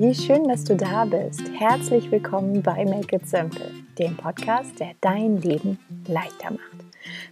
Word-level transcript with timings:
wie 0.00 0.14
schön, 0.14 0.46
dass 0.46 0.62
du 0.62 0.76
da 0.76 1.04
bist. 1.04 1.42
Herzlich 1.58 2.08
willkommen 2.12 2.62
bei 2.62 2.84
Make 2.84 3.16
It 3.16 3.28
Simple, 3.28 3.72
dem 3.98 4.16
Podcast, 4.16 4.78
der 4.78 4.92
dein 5.00 5.38
Leben 5.38 5.76
leichter 6.06 6.52
macht. 6.52 6.84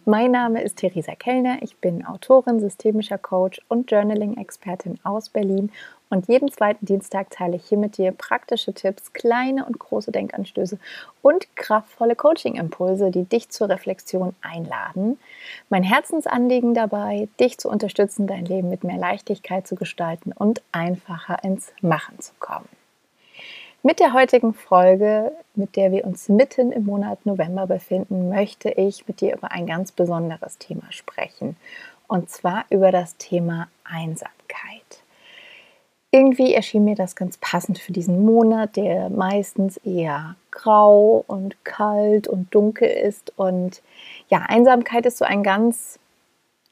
Mein 0.05 0.33
Name 0.33 0.63
ist 0.63 0.79
Theresa 0.79 1.15
Kellner, 1.15 1.59
ich 1.63 1.77
bin 1.77 2.05
Autorin, 2.05 2.59
systemischer 2.59 3.19
Coach 3.19 3.61
und 3.69 3.89
Journaling-Expertin 3.89 4.99
aus 5.05 5.29
Berlin 5.29 5.71
und 6.09 6.29
jeden 6.29 6.53
zweiten 6.53 6.87
Dienstag 6.87 7.31
teile 7.31 7.57
ich 7.57 7.67
hier 7.67 7.79
mit 7.79 7.99
dir 7.99 8.13
praktische 8.13 8.73
Tipps, 8.73 9.13
kleine 9.13 9.65
und 9.65 9.79
große 9.79 10.13
Denkanstöße 10.13 10.79
und 11.21 11.57
kraftvolle 11.57 12.15
Coaching-Impulse, 12.15 13.11
die 13.11 13.25
dich 13.25 13.49
zur 13.49 13.69
Reflexion 13.69 14.37
einladen. 14.41 15.19
Mein 15.69 15.83
Herzensanliegen 15.83 16.75
dabei, 16.75 17.29
dich 17.41 17.59
zu 17.59 17.69
unterstützen, 17.69 18.29
dein 18.29 18.45
Leben 18.45 18.69
mit 18.69 18.85
mehr 18.85 18.99
Leichtigkeit 18.99 19.67
zu 19.67 19.75
gestalten 19.75 20.33
und 20.33 20.63
einfacher 20.71 21.43
ins 21.43 21.73
Machen 21.81 22.21
zu 22.21 22.33
kommen. 22.39 22.69
Mit 23.83 23.99
der 23.99 24.13
heutigen 24.13 24.55
Folge, 24.55 25.33
mit 25.55 25.75
der 25.77 25.91
wir 25.91 26.05
uns 26.05 26.29
mitten 26.29 26.71
im 26.71 26.87
Monat 26.87 27.25
November 27.27 27.67
befinden, 27.67 28.29
möchte 28.29 28.71
ich 28.71 29.07
mit 29.09 29.21
dir 29.21 29.35
über 29.35 29.51
ein 29.51 29.67
ganz 29.67 29.91
besonderes 29.91 30.59
Thema 30.59 30.91
sprechen. 30.91 31.57
Und 32.09 32.31
zwar 32.31 32.65
über 32.71 32.93
das 32.93 33.17
Thema 33.17 33.69
Einsamkeit 33.85 35.03
irgendwie 36.17 36.55
erschien 36.55 36.85
mir 36.85 36.95
das 36.95 37.15
ganz 37.15 37.37
passend 37.37 37.79
für 37.79 37.93
diesen 37.93 38.25
Monat, 38.25 38.77
der 38.77 39.11
meistens 39.11 39.77
eher 39.79 40.35
grau 40.51 41.23
und 41.27 41.63
kalt 41.63 42.27
und 42.27 42.55
dunkel 42.55 42.89
ist. 42.89 43.35
Und 43.37 43.83
ja, 44.29 44.39
Einsamkeit 44.49 45.05
ist 45.05 45.19
so 45.19 45.27
ein 45.27 45.43
ganz 45.43 45.99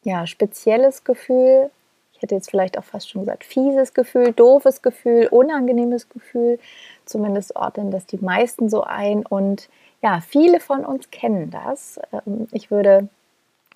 ja, 0.02 0.26
spezielles 0.26 1.04
Gefühl. 1.04 1.70
Ich 2.14 2.22
hätte 2.22 2.34
jetzt 2.34 2.48
vielleicht 2.48 2.78
auch 2.78 2.84
fast 2.84 3.10
schon 3.10 3.22
gesagt, 3.22 3.44
fieses 3.44 3.92
Gefühl, 3.92 4.32
doofes 4.32 4.80
Gefühl, 4.80 5.28
unangenehmes 5.30 6.08
Gefühl. 6.08 6.58
Zumindest 7.04 7.54
ordnen 7.54 7.90
das 7.90 8.06
die 8.06 8.18
meisten 8.18 8.70
so 8.70 8.82
ein. 8.82 9.26
Und 9.26 9.68
ja, 10.00 10.22
viele 10.26 10.58
von 10.58 10.86
uns 10.86 11.10
kennen 11.10 11.50
das. 11.50 12.00
Ähm, 12.26 12.48
ich 12.50 12.70
würde 12.70 13.08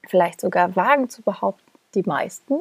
vielleicht 0.07 0.41
sogar 0.41 0.75
wagen 0.77 1.11
zu 1.11 1.21
behaupten, 1.21 1.63
die 1.95 2.05
meisten 2.05 2.61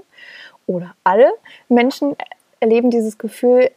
oder 0.66 0.94
alle 1.06 1.31
Menschen 1.70 2.18
erleben 2.59 2.89
dieses 2.89 3.17
Gefühl 3.17 3.72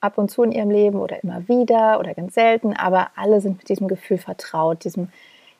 ab 0.00 0.18
und 0.18 0.30
zu 0.30 0.42
in 0.42 0.52
ihrem 0.52 0.70
Leben 0.70 0.98
oder 0.98 1.22
immer 1.22 1.46
wieder 1.48 2.00
oder 2.00 2.14
ganz 2.14 2.34
selten, 2.34 2.74
aber 2.74 3.08
alle 3.16 3.40
sind 3.40 3.58
mit 3.58 3.68
diesem 3.68 3.88
Gefühl 3.88 4.18
vertraut, 4.18 4.84
diesem 4.84 5.08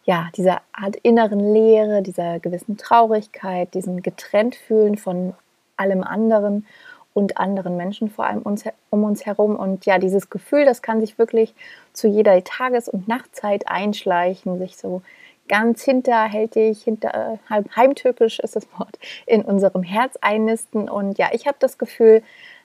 ja, 0.04 0.30
dieser 0.36 0.62
Art 0.72 0.96
inneren 0.96 1.38
Leere, 1.38 2.02
dieser 2.02 2.40
gewissen 2.40 2.76
Traurigkeit, 2.76 3.72
diesem 3.74 4.02
Getrenntfühlen 4.02 4.96
von 4.96 5.34
allem 5.76 6.02
anderen 6.02 6.66
und 7.14 7.36
anderen 7.38 7.76
Menschen 7.76 8.10
vor 8.10 8.26
allem 8.26 8.42
uns, 8.42 8.64
um 8.90 9.04
uns 9.04 9.26
herum. 9.26 9.56
Und 9.56 9.86
ja, 9.86 9.98
dieses 9.98 10.30
Gefühl, 10.30 10.64
das 10.64 10.82
kann 10.82 11.00
sich 11.00 11.18
wirklich 11.18 11.54
zu 11.92 12.08
jeder 12.08 12.42
Tages- 12.42 12.88
und 12.88 13.06
Nachtzeit 13.06 13.68
einschleichen, 13.68 14.58
sich 14.58 14.76
so 14.76 15.02
ganz 15.48 15.82
hinterhältig, 15.82 16.82
hinter, 16.82 17.38
halb 17.50 17.76
heimtückisch 17.76 18.38
ist 18.40 18.56
das 18.56 18.66
Wort, 18.78 18.98
in 19.26 19.42
unserem 19.42 19.82
Herz 19.82 20.16
einnisten. 20.20 20.88
Und 20.88 21.18
ja, 21.18 21.28
ich 21.32 21.46
habe 21.46 21.56
das 21.60 21.78
Gefühl, 21.78 22.22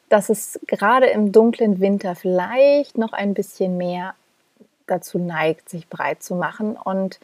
dass 0.09 0.29
es 0.29 0.59
gerade 0.67 1.07
im 1.07 1.31
dunklen 1.31 1.79
Winter 1.79 2.15
vielleicht 2.15 2.97
noch 2.97 3.13
ein 3.13 3.33
bisschen 3.33 3.77
mehr 3.77 4.13
dazu 4.87 5.19
neigt, 5.19 5.69
sich 5.69 5.89
breit 5.89 6.23
zu 6.23 6.35
machen. 6.35 6.77
Und 6.77 7.19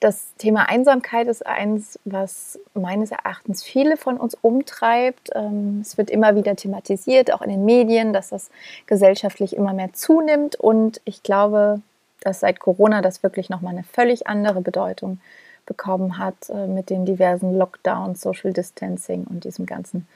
das 0.00 0.34
Thema 0.36 0.68
Einsamkeit 0.68 1.28
ist 1.28 1.46
eins, 1.46 1.98
was 2.04 2.58
meines 2.74 3.10
Erachtens 3.10 3.62
viele 3.62 3.96
von 3.96 4.16
uns 4.16 4.34
umtreibt. 4.40 5.30
Ähm, 5.34 5.80
es 5.82 5.96
wird 5.96 6.10
immer 6.10 6.34
wieder 6.34 6.56
thematisiert, 6.56 7.32
auch 7.32 7.42
in 7.42 7.50
den 7.50 7.64
Medien, 7.64 8.12
dass 8.12 8.30
das 8.30 8.50
gesellschaftlich 8.86 9.56
immer 9.56 9.72
mehr 9.72 9.92
zunimmt. 9.92 10.56
Und 10.56 11.00
ich 11.04 11.22
glaube, 11.22 11.80
dass 12.20 12.40
seit 12.40 12.58
Corona 12.58 13.02
das 13.02 13.22
wirklich 13.22 13.50
nochmal 13.50 13.74
eine 13.74 13.84
völlig 13.84 14.26
andere 14.26 14.60
Bedeutung 14.60 15.20
bekommen 15.66 16.18
hat 16.18 16.50
äh, 16.50 16.66
mit 16.66 16.90
den 16.90 17.06
diversen 17.06 17.56
Lockdowns, 17.56 18.20
Social 18.20 18.52
Distancing 18.52 19.24
und 19.24 19.44
diesem 19.44 19.66
ganzen 19.66 20.06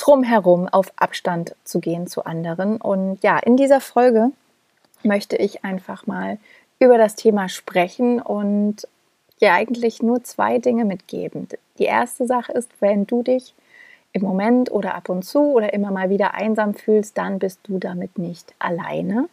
drumherum 0.00 0.66
auf 0.68 0.92
Abstand 0.96 1.54
zu 1.64 1.80
gehen 1.80 2.06
zu 2.06 2.24
anderen. 2.24 2.80
Und 2.80 3.22
ja, 3.22 3.38
in 3.38 3.56
dieser 3.56 3.80
Folge 3.80 4.30
möchte 5.02 5.36
ich 5.36 5.64
einfach 5.64 6.06
mal 6.06 6.38
über 6.78 6.96
das 6.96 7.14
Thema 7.14 7.48
sprechen 7.48 8.20
und 8.20 8.88
dir 9.40 9.52
eigentlich 9.52 10.02
nur 10.02 10.24
zwei 10.24 10.58
Dinge 10.58 10.84
mitgeben. 10.84 11.48
Die 11.78 11.84
erste 11.84 12.26
Sache 12.26 12.52
ist, 12.52 12.70
wenn 12.80 13.06
du 13.06 13.22
dich 13.22 13.54
im 14.12 14.22
Moment 14.22 14.70
oder 14.70 14.94
ab 14.94 15.08
und 15.08 15.22
zu 15.24 15.40
oder 15.52 15.72
immer 15.72 15.90
mal 15.90 16.10
wieder 16.10 16.34
einsam 16.34 16.74
fühlst, 16.74 17.16
dann 17.16 17.38
bist 17.38 17.60
du 17.64 17.78
damit 17.78 18.18
nicht 18.18 18.54
alleine. 18.58 19.28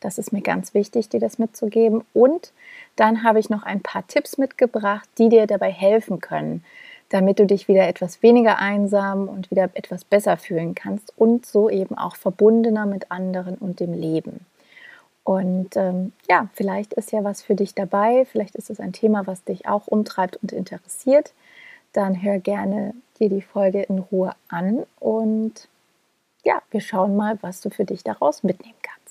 Das 0.00 0.18
ist 0.18 0.32
mir 0.32 0.42
ganz 0.42 0.74
wichtig, 0.74 1.08
dir 1.08 1.20
das 1.20 1.38
mitzugeben. 1.38 2.04
Und 2.12 2.52
dann 2.96 3.22
habe 3.22 3.40
ich 3.40 3.50
noch 3.50 3.62
ein 3.62 3.80
paar 3.80 4.06
Tipps 4.06 4.36
mitgebracht, 4.38 5.08
die 5.18 5.28
dir 5.28 5.46
dabei 5.46 5.70
helfen 5.70 6.20
können, 6.20 6.64
damit 7.12 7.38
du 7.38 7.46
dich 7.46 7.68
wieder 7.68 7.86
etwas 7.86 8.22
weniger 8.22 8.58
einsam 8.58 9.28
und 9.28 9.50
wieder 9.50 9.68
etwas 9.74 10.02
besser 10.02 10.38
fühlen 10.38 10.74
kannst 10.74 11.12
und 11.18 11.44
so 11.44 11.68
eben 11.68 11.96
auch 11.98 12.16
verbundener 12.16 12.86
mit 12.86 13.10
anderen 13.10 13.56
und 13.56 13.80
dem 13.80 13.92
Leben. 13.92 14.46
Und 15.22 15.76
ähm, 15.76 16.12
ja, 16.28 16.48
vielleicht 16.54 16.94
ist 16.94 17.12
ja 17.12 17.22
was 17.22 17.42
für 17.42 17.54
dich 17.54 17.74
dabei, 17.74 18.24
vielleicht 18.24 18.56
ist 18.56 18.70
es 18.70 18.80
ein 18.80 18.94
Thema, 18.94 19.26
was 19.26 19.44
dich 19.44 19.68
auch 19.68 19.86
umtreibt 19.86 20.36
und 20.36 20.52
interessiert. 20.52 21.34
Dann 21.92 22.22
hör 22.22 22.38
gerne 22.38 22.94
dir 23.20 23.28
die 23.28 23.42
Folge 23.42 23.82
in 23.82 23.98
Ruhe 23.98 24.32
an 24.48 24.84
und 24.98 25.68
ja, 26.44 26.62
wir 26.70 26.80
schauen 26.80 27.14
mal, 27.14 27.38
was 27.42 27.60
du 27.60 27.68
für 27.68 27.84
dich 27.84 28.02
daraus 28.02 28.42
mitnehmen 28.42 28.78
kannst. 28.82 29.01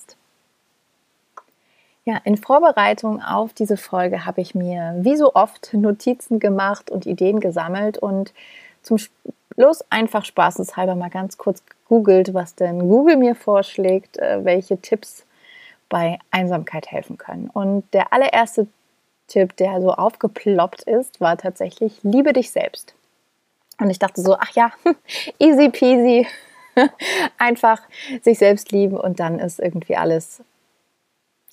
Ja, 2.04 2.20
in 2.24 2.36
Vorbereitung 2.36 3.22
auf 3.22 3.54
diese 3.54 3.78
Folge 3.78 4.26
habe 4.26 4.42
ich 4.42 4.56
mir 4.56 4.96
wie 5.02 5.16
so 5.16 5.36
oft 5.36 5.72
Notizen 5.74 6.40
gemacht 6.40 6.90
und 6.90 7.06
Ideen 7.06 7.40
gesammelt 7.40 8.00
und 8.00 8.34
zum 8.82 8.98
Schluss 8.98 9.84
einfach 9.92 10.26
spaßeshalber 10.26 10.96
mal 10.96 11.12
ganz 11.12 11.38
kurz 11.38 11.64
gegoogelt, 11.64 12.34
was 12.34 12.56
denn 12.56 12.80
Google 12.90 13.18
mir 13.18 13.36
vorschlägt, 13.36 14.18
äh, 14.18 14.44
welche 14.44 14.82
Tipps 14.82 15.26
bei 15.90 16.18
Einsamkeit 16.32 16.90
helfen 16.90 17.20
können. 17.20 17.52
Und 17.52 17.84
der 17.94 18.12
allererste 18.14 18.66
Tipp, 19.28 19.56
der 19.58 19.80
so 19.80 19.94
aufgeploppt 19.94 20.84
ist, 20.84 21.22
war 21.22 21.38
tatsächlich, 21.38 22.00
liebe 22.02 22.34
dich 22.34 22.50
selbst. 22.50 22.96
Und 23.80 23.92
ich 23.92 24.00
dachte 24.00 24.22
so, 24.22 24.36
ach 24.40 24.52
ja, 24.56 24.72
easy 25.40 25.70
peasy, 25.70 26.28
einfach 27.38 27.80
sich 28.24 28.40
selbst 28.40 28.72
lieben 28.72 28.98
und 28.98 29.20
dann 29.20 29.38
ist 29.38 29.60
irgendwie 29.60 29.98
alles 29.98 30.42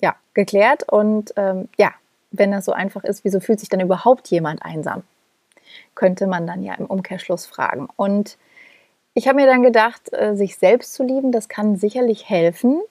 ja, 0.01 0.15
geklärt. 0.33 0.83
Und 0.91 1.33
ähm, 1.35 1.69
ja, 1.77 1.93
wenn 2.31 2.51
das 2.51 2.65
so 2.65 2.71
einfach 2.71 3.03
ist, 3.03 3.23
wieso 3.23 3.39
fühlt 3.39 3.59
sich 3.59 3.69
dann 3.69 3.79
überhaupt 3.79 4.27
jemand 4.29 4.63
einsam? 4.63 5.03
Könnte 5.95 6.27
man 6.27 6.47
dann 6.47 6.63
ja 6.63 6.73
im 6.75 6.85
Umkehrschluss 6.85 7.45
fragen. 7.45 7.87
Und 7.95 8.37
ich 9.13 9.27
habe 9.27 9.37
mir 9.37 9.47
dann 9.47 9.63
gedacht, 9.63 10.13
äh, 10.13 10.35
sich 10.35 10.57
selbst 10.57 10.93
zu 10.93 11.03
lieben, 11.03 11.31
das 11.31 11.49
kann 11.49 11.75
sicherlich 11.75 12.29
helfen, 12.29 12.81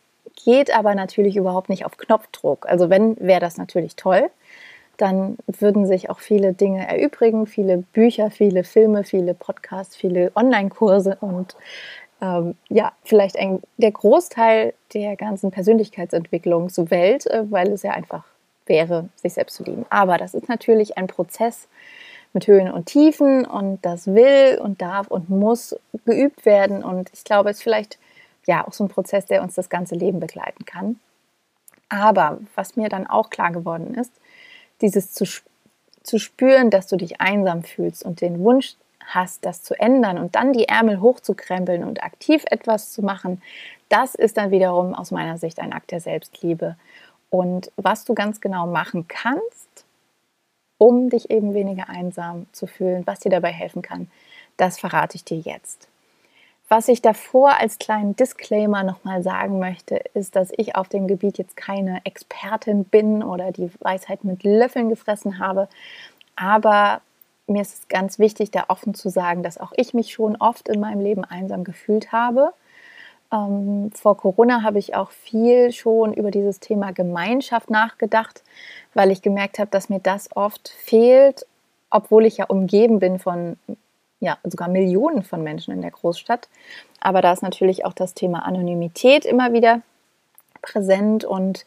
geht 0.45 0.75
aber 0.77 0.95
natürlich 0.95 1.37
überhaupt 1.37 1.69
nicht 1.69 1.85
auf 1.85 1.97
Knopfdruck. 1.97 2.67
Also 2.69 2.91
wenn, 2.91 3.17
wäre 3.19 3.41
das 3.41 3.57
natürlich 3.57 3.97
toll. 3.97 4.31
Dann 4.97 5.39
würden 5.47 5.87
sich 5.87 6.11
auch 6.11 6.19
viele 6.19 6.53
Dinge 6.53 6.87
erübrigen, 6.87 7.47
viele 7.47 7.79
Bücher, 7.79 8.33
viele 8.33 8.65
Filme, 8.65 9.05
viele 9.05 9.33
Podcasts, 9.33 9.97
viele 9.97 10.33
Online-Kurse 10.35 11.19
und 11.21 11.55
ähm, 12.21 12.55
ja, 12.69 12.93
vielleicht 13.05 13.39
ein, 13.39 13.63
der 13.77 13.93
Großteil 13.93 14.75
der 14.93 15.17
ganzen 15.17 15.51
Persönlichkeitsentwicklungswelt, 15.51 17.27
äh, 17.27 17.51
weil 17.51 17.73
es 17.73 17.83
ja 17.83 17.93
einfach 17.93 18.25
wäre, 18.67 19.09
sich 19.17 19.35
selbst 19.35 19.57
zu 19.57 19.65
lieben. 19.65 19.87
Aber 19.91 20.19
das 20.19 20.35
ist 20.35 20.49
natürlich 20.49 20.99
ein 20.99 21.07
Prozess 21.07 21.69
mit 22.33 22.47
Höhen 22.47 22.71
und 22.71 22.87
Tiefen 22.87 23.47
und 23.47 23.85
das 23.85 24.07
will 24.07 24.59
und 24.63 24.83
darf 24.83 25.09
und 25.09 25.31
muss 25.31 25.77
geübt 26.05 26.45
werden. 26.45 26.85
Und 26.85 27.11
ich 27.15 27.25
glaube, 27.25 27.51
es 27.51 27.59
ist 27.59 27.63
vielleicht 27.63 27.99
ja 28.47 28.67
auch 28.67 28.73
so 28.73 28.85
ein 28.85 28.89
Prozess, 28.89 29.27
der 29.27 29.43
uns 29.43 29.55
das 29.55 29.69
ganze 29.69 29.95
Leben 29.95 30.21
begleiten 30.21 30.65
kann. 30.65 31.01
Aber 31.89 32.39
was 32.55 32.77
mir 32.77 32.89
dann 32.89 33.07
auch 33.07 33.31
klar 33.31 33.51
geworden 33.53 33.95
ist, 33.95 34.13
dieses 34.83 35.13
zu, 35.13 35.25
zu 36.03 36.19
spüren, 36.19 36.71
dass 36.71 36.87
du 36.87 36.97
dich 36.97 37.21
einsam 37.21 37.63
fühlst 37.63 38.05
und 38.05 38.21
den 38.21 38.41
Wunsch 38.41 38.77
hast, 39.09 39.45
das 39.45 39.63
zu 39.63 39.79
ändern 39.79 40.19
und 40.19 40.35
dann 40.35 40.53
die 40.53 40.69
Ärmel 40.69 41.01
hochzukrempeln 41.01 41.85
und 41.85 42.03
aktiv 42.03 42.45
etwas 42.51 42.93
zu 42.93 43.03
machen, 43.03 43.43
das 43.89 44.15
ist 44.15 44.37
dann 44.37 44.51
wiederum 44.51 44.95
aus 44.95 45.11
meiner 45.11 45.39
Sicht 45.39 45.59
ein 45.61 45.73
Akt 45.73 45.91
der 45.91 46.01
Selbstliebe. 46.01 46.77
Und 47.31 47.71
was 47.77 48.05
du 48.05 48.15
ganz 48.15 48.41
genau 48.41 48.67
machen 48.67 49.07
kannst, 49.09 49.85
um 50.79 51.11
dich 51.11 51.31
eben 51.31 51.55
weniger 51.55 51.89
einsam 51.89 52.47
zu 52.53 52.67
fühlen, 52.67 53.07
was 53.07 53.21
dir 53.21 53.31
dabei 53.31 53.51
helfen 53.51 53.83
kann, 53.83 54.11
das 54.57 54.79
verrate 54.79 55.17
ich 55.17 55.25
dir 55.25 55.39
jetzt. 55.39 55.89
Was 56.69 56.89
ich 56.89 57.01
davor 57.01 57.59
als 57.59 57.79
kleinen 57.79 58.15
Disclaimer 58.15 58.83
nochmal 58.83 59.23
sagen 59.23 59.59
möchte, 59.59 59.97
ist, 60.13 60.37
dass 60.37 60.53
ich 60.55 60.77
auf 60.77 60.89
dem 60.89 61.09
Gebiet 61.09 61.39
jetzt 61.39 61.57
keine 61.57 62.05
Expertin 62.05 62.85
bin 62.85 63.23
oder 63.23 63.53
die 63.53 63.71
Weisheit 63.81 64.23
mit 64.23 64.43
Löffeln 64.43 64.91
gefressen 64.91 65.39
habe. 65.39 65.69
Aber 66.37 67.01
mir 67.49 67.63
ist 67.63 67.75
es 67.75 67.89
ganz 67.89 68.19
wichtig, 68.19 68.51
da 68.51 68.67
offen 68.69 68.95
zu 68.95 69.09
sagen, 69.09 69.43
dass 69.43 69.59
auch 69.59 69.73
ich 69.77 69.95
mich 69.95 70.13
schon 70.13 70.37
oft 70.37 70.69
in 70.69 70.81
meinem 70.81 71.01
Leben 71.01 71.25
einsam 71.25 71.65
gefühlt 71.65 72.13
habe. 72.13 72.53
Ähm, 73.33 73.91
vor 73.95 74.17
Corona 74.17 74.63
habe 74.63 74.79
ich 74.79 74.95
auch 74.95 75.11
viel 75.11 75.73
schon 75.73 76.13
über 76.13 76.31
dieses 76.31 76.61
Thema 76.61 76.93
Gemeinschaft 76.93 77.71
nachgedacht, 77.71 78.43
weil 78.95 79.11
ich 79.11 79.23
gemerkt 79.23 79.59
habe, 79.59 79.71
dass 79.71 79.89
mir 79.89 80.01
das 80.01 80.35
oft 80.37 80.69
fehlt, 80.69 81.47
obwohl 81.91 82.27
ich 82.27 82.39
ja 82.39 82.47
umgeben 82.47 82.99
bin 82.99 83.19
von 83.19 83.57
ja, 84.21 84.39
sogar 84.45 84.69
Millionen 84.69 85.23
von 85.23 85.43
Menschen 85.43 85.73
in 85.73 85.83
der 85.83 85.93
Großstadt. 85.93 86.49
Aber 87.01 87.23
da 87.23 87.33
ist 87.33 87.43
natürlich 87.43 87.85
auch 87.85 87.93
das 87.93 88.15
Thema 88.15 88.45
Anonymität 88.45 89.25
immer 89.25 89.53
wieder 89.53 89.83
präsent 90.61 91.25
und 91.25 91.65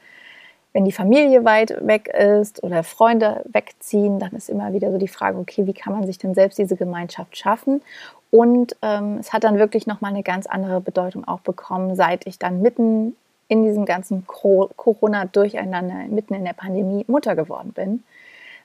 wenn 0.73 0.85
die 0.85 0.91
Familie 0.91 1.43
weit 1.43 1.85
weg 1.85 2.07
ist 2.07 2.63
oder 2.63 2.83
Freunde 2.83 3.43
wegziehen, 3.45 4.19
dann 4.19 4.31
ist 4.31 4.49
immer 4.49 4.71
wieder 4.73 4.91
so 4.91 4.97
die 4.97 5.07
Frage, 5.07 5.37
okay, 5.37 5.67
wie 5.67 5.73
kann 5.73 5.93
man 5.93 6.05
sich 6.05 6.17
denn 6.17 6.33
selbst 6.33 6.57
diese 6.57 6.77
Gemeinschaft 6.77 7.37
schaffen? 7.37 7.81
Und 8.29 8.77
ähm, 8.81 9.17
es 9.19 9.33
hat 9.33 9.43
dann 9.43 9.59
wirklich 9.59 9.85
nochmal 9.85 10.11
eine 10.11 10.23
ganz 10.23 10.47
andere 10.47 10.79
Bedeutung 10.79 11.27
auch 11.27 11.41
bekommen, 11.41 11.95
seit 11.95 12.25
ich 12.25 12.39
dann 12.39 12.61
mitten 12.61 13.15
in 13.49 13.63
diesem 13.63 13.83
ganzen 13.83 14.25
Corona-Durcheinander, 14.25 16.05
mitten 16.07 16.33
in 16.33 16.45
der 16.45 16.53
Pandemie 16.53 17.03
Mutter 17.09 17.35
geworden 17.35 17.73
bin, 17.73 18.03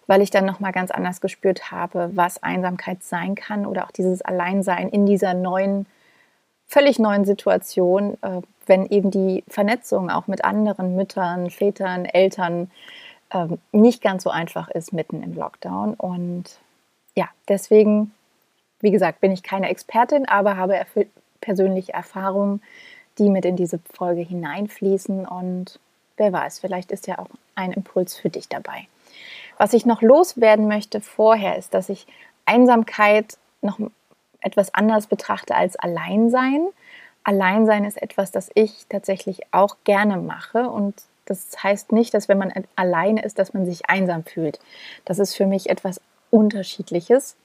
weil 0.07 0.23
ich 0.23 0.31
dann 0.31 0.47
nochmal 0.47 0.71
ganz 0.71 0.93
anders 0.93 1.21
gespürt 1.21 1.73
habe, 1.73 2.11
was 2.15 2.41
Einsamkeit 2.41 3.03
sein 3.03 3.35
kann 3.35 3.67
oder 3.67 3.85
auch 3.85 3.91
dieses 3.91 4.23
Alleinsein 4.23 4.89
in 4.89 5.05
dieser 5.05 5.35
neuen, 5.35 5.87
völlig 6.69 7.01
neuen 7.01 7.25
Situation, 7.25 8.17
äh, 8.23 8.43
wenn 8.67 8.87
eben 8.87 9.11
die 9.11 9.45
Vernetzung 9.49 10.11
auch 10.11 10.27
mit 10.27 10.45
anderen 10.45 10.97
Müttern, 10.97 11.51
Vätern, 11.51 12.05
Eltern 12.05 12.71
äh, 13.31 13.47
nicht 13.73 14.03
ganz 14.03 14.23
so 14.23 14.31
einfach 14.31 14.69
ist 14.69 14.93
mitten 14.93 15.23
im 15.23 15.35
Lockdown. 15.35 15.95
Und 15.95 16.45
ja, 17.15 17.29
deswegen 17.49 18.13
wie 18.81 18.91
gesagt, 18.91 19.21
bin 19.21 19.33
ich 19.33 19.43
keine 19.43 19.69
Expertin, 19.69 20.29
aber 20.29 20.57
habe 20.57 20.81
persönliche 21.41 21.93
Erfahrungen, 21.93 22.63
die 23.19 23.31
mit 23.31 23.45
in 23.45 23.57
diese 23.57 23.79
Folge 23.95 24.21
hineinfließen. 24.21 25.27
Und 25.27 25.79
wer 26.17 26.33
weiß, 26.33 26.59
vielleicht 26.59 26.93
ist 26.93 27.07
ja 27.07 27.19
auch 27.19 27.29
ein 27.55 27.73
Impuls 27.73 28.17
für 28.17 28.29
dich 28.29 28.49
dabei. 28.49 28.87
Was 29.59 29.73
ich 29.73 29.87
noch 29.87 30.03
loswerden 30.03 30.69
möchte 30.69 31.01
vorher, 31.01 31.57
ist, 31.57 31.73
dass 31.73 31.89
ich 31.89 32.07
Einsamkeit 32.45 33.39
noch 33.63 33.79
etwas 34.41 34.75
anders 34.75 35.07
betrachte 35.07 35.55
als 35.55 35.77
Alleinsein. 35.77 36.69
Alleinsein 37.27 37.85
ist 37.85 38.01
etwas, 38.01 38.31
das 38.31 38.51
ich 38.55 38.87
tatsächlich 38.89 39.43
auch 39.51 39.77
gerne 39.85 40.17
mache 40.17 40.71
und 40.71 40.95
das 41.25 41.49
heißt 41.61 41.91
nicht, 41.91 42.15
dass 42.15 42.29
wenn 42.29 42.39
man 42.39 42.53
alleine 42.77 43.25
ist, 43.25 43.41
dass 43.41 43.53
man 43.53 43.67
sich 43.67 43.91
einsam 43.91 44.25
fühlt. 44.25 44.61
Das 45.05 45.19
ist 45.19 45.35
für 45.35 45.47
mich 45.47 45.69
etwas 45.69 46.01
Unterschiedliches 46.31 47.37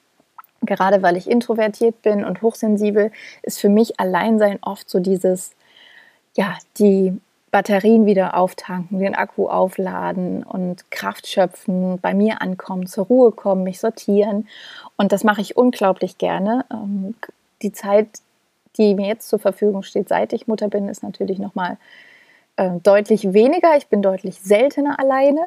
gerade 0.64 1.02
weil 1.02 1.16
ich 1.16 1.28
introvertiert 1.28 2.02
bin 2.02 2.24
und 2.24 2.42
hochsensibel, 2.42 3.10
ist 3.42 3.60
für 3.60 3.68
mich 3.68 3.98
Alleinsein 4.00 4.58
oft 4.62 4.88
so 4.88 5.00
dieses, 5.00 5.52
ja, 6.34 6.56
die 6.78 7.20
Batterien 7.50 8.06
wieder 8.06 8.36
auftanken, 8.36 8.98
den 8.98 9.14
Akku 9.14 9.48
aufladen 9.48 10.42
und 10.42 10.90
Kraft 10.90 11.26
schöpfen, 11.26 11.98
bei 12.00 12.14
mir 12.14 12.40
ankommen, 12.40 12.86
zur 12.86 13.06
Ruhe 13.06 13.32
kommen, 13.32 13.62
mich 13.62 13.78
sortieren. 13.78 14.48
Und 14.96 15.12
das 15.12 15.22
mache 15.22 15.42
ich 15.42 15.56
unglaublich 15.56 16.16
gerne. 16.16 16.64
Ähm, 16.72 17.14
die 17.60 17.72
Zeit, 17.72 18.08
die 18.78 18.94
mir 18.94 19.06
jetzt 19.06 19.28
zur 19.28 19.38
Verfügung 19.38 19.82
steht, 19.82 20.08
seit 20.08 20.32
ich 20.32 20.46
Mutter 20.46 20.68
bin, 20.68 20.88
ist 20.88 21.02
natürlich 21.02 21.38
nochmal 21.38 21.76
äh, 22.56 22.70
deutlich 22.82 23.32
weniger. 23.32 23.76
Ich 23.76 23.88
bin 23.88 24.02
deutlich 24.02 24.40
seltener 24.40 24.98
alleine. 24.98 25.46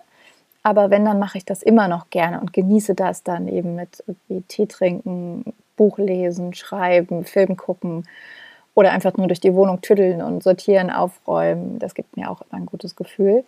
Aber 0.64 0.90
wenn, 0.90 1.06
dann 1.06 1.20
mache 1.20 1.38
ich 1.38 1.46
das 1.46 1.62
immer 1.62 1.88
noch 1.88 2.10
gerne 2.10 2.40
und 2.42 2.52
genieße 2.52 2.96
das 2.96 3.22
dann 3.22 3.48
eben 3.48 3.76
mit 3.76 4.04
Tee 4.48 4.66
trinken, 4.66 5.54
Buch 5.78 6.00
lesen, 6.00 6.56
schreiben, 6.56 7.24
Film 7.24 7.56
gucken 7.56 8.08
oder 8.74 8.92
einfach 8.92 9.16
nur 9.16 9.28
durch 9.28 9.40
die 9.40 9.54
Wohnung 9.54 9.82
tüddeln 9.82 10.24
und 10.24 10.42
sortieren, 10.42 10.90
aufräumen. 10.90 11.78
Das 11.78 11.94
gibt 11.94 12.18
mir 12.18 12.32
auch 12.32 12.42
immer 12.42 12.60
ein 12.60 12.66
gutes 12.66 12.96
Gefühl. 12.96 13.44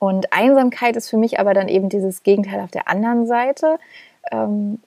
Und 0.00 0.32
Einsamkeit 0.32 0.96
ist 0.96 1.08
für 1.08 1.16
mich 1.16 1.40
aber 1.40 1.54
dann 1.54 1.68
eben 1.68 1.88
dieses 1.88 2.22
Gegenteil 2.22 2.60
auf 2.60 2.70
der 2.70 2.88
anderen 2.88 3.26
Seite. 3.26 3.78
Ähm, 4.30 4.80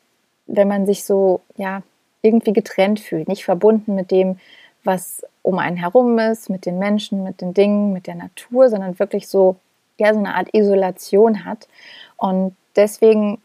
wenn 0.47 0.67
man 0.67 0.85
sich 0.85 1.05
so, 1.05 1.41
ja, 1.55 1.83
irgendwie 2.21 2.53
getrennt 2.53 2.99
fühlt, 2.99 3.27
nicht 3.27 3.45
verbunden 3.45 3.95
mit 3.95 4.11
dem, 4.11 4.39
was 4.83 5.25
um 5.41 5.59
einen 5.59 5.77
herum 5.77 6.17
ist, 6.19 6.49
mit 6.49 6.65
den 6.65 6.77
Menschen, 6.79 7.23
mit 7.23 7.41
den 7.41 7.53
Dingen, 7.53 7.93
mit 7.93 8.07
der 8.07 8.15
Natur, 8.15 8.69
sondern 8.69 8.99
wirklich 8.99 9.27
so 9.27 9.57
ja 9.97 10.13
so 10.13 10.19
eine 10.19 10.35
Art 10.35 10.53
Isolation 10.53 11.45
hat. 11.45 11.67
Und 12.17 12.55
deswegen 12.75 13.41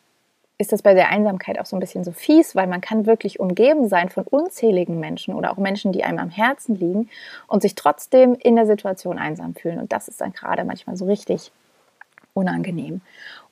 ist 0.59 0.73
das 0.73 0.83
bei 0.83 0.95
der 0.95 1.11
Einsamkeit 1.11 1.61
auch 1.61 1.67
so 1.67 1.77
ein 1.77 1.81
bisschen 1.81 2.03
so 2.03 2.13
fies, 2.13 2.57
weil 2.57 2.67
man 2.67 2.81
kann 2.81 3.05
wirklich 3.05 3.41
umgeben 3.41 3.89
sein 3.89 4.09
von 4.09 4.25
unzähligen 4.25 4.99
Menschen 4.99 5.35
oder 5.35 5.53
auch 5.53 5.59
Menschen, 5.59 5.93
die 5.93 6.03
einem 6.03 6.19
am 6.19 6.31
Herzen 6.31 6.77
liegen 6.77 7.11
und 7.47 7.61
sich 7.61 7.75
trotzdem 7.75 8.35
in 8.35 8.57
der 8.57 8.67
Situation 8.67 9.19
einsam 9.19 9.55
fühlen. 9.55 9.79
Und 9.79 9.93
das 9.93 10.09
ist 10.09 10.21
dann 10.21 10.33
gerade 10.33 10.65
manchmal 10.65 10.97
so 10.97 11.05
richtig 11.05 11.53
unangenehm. 12.33 13.03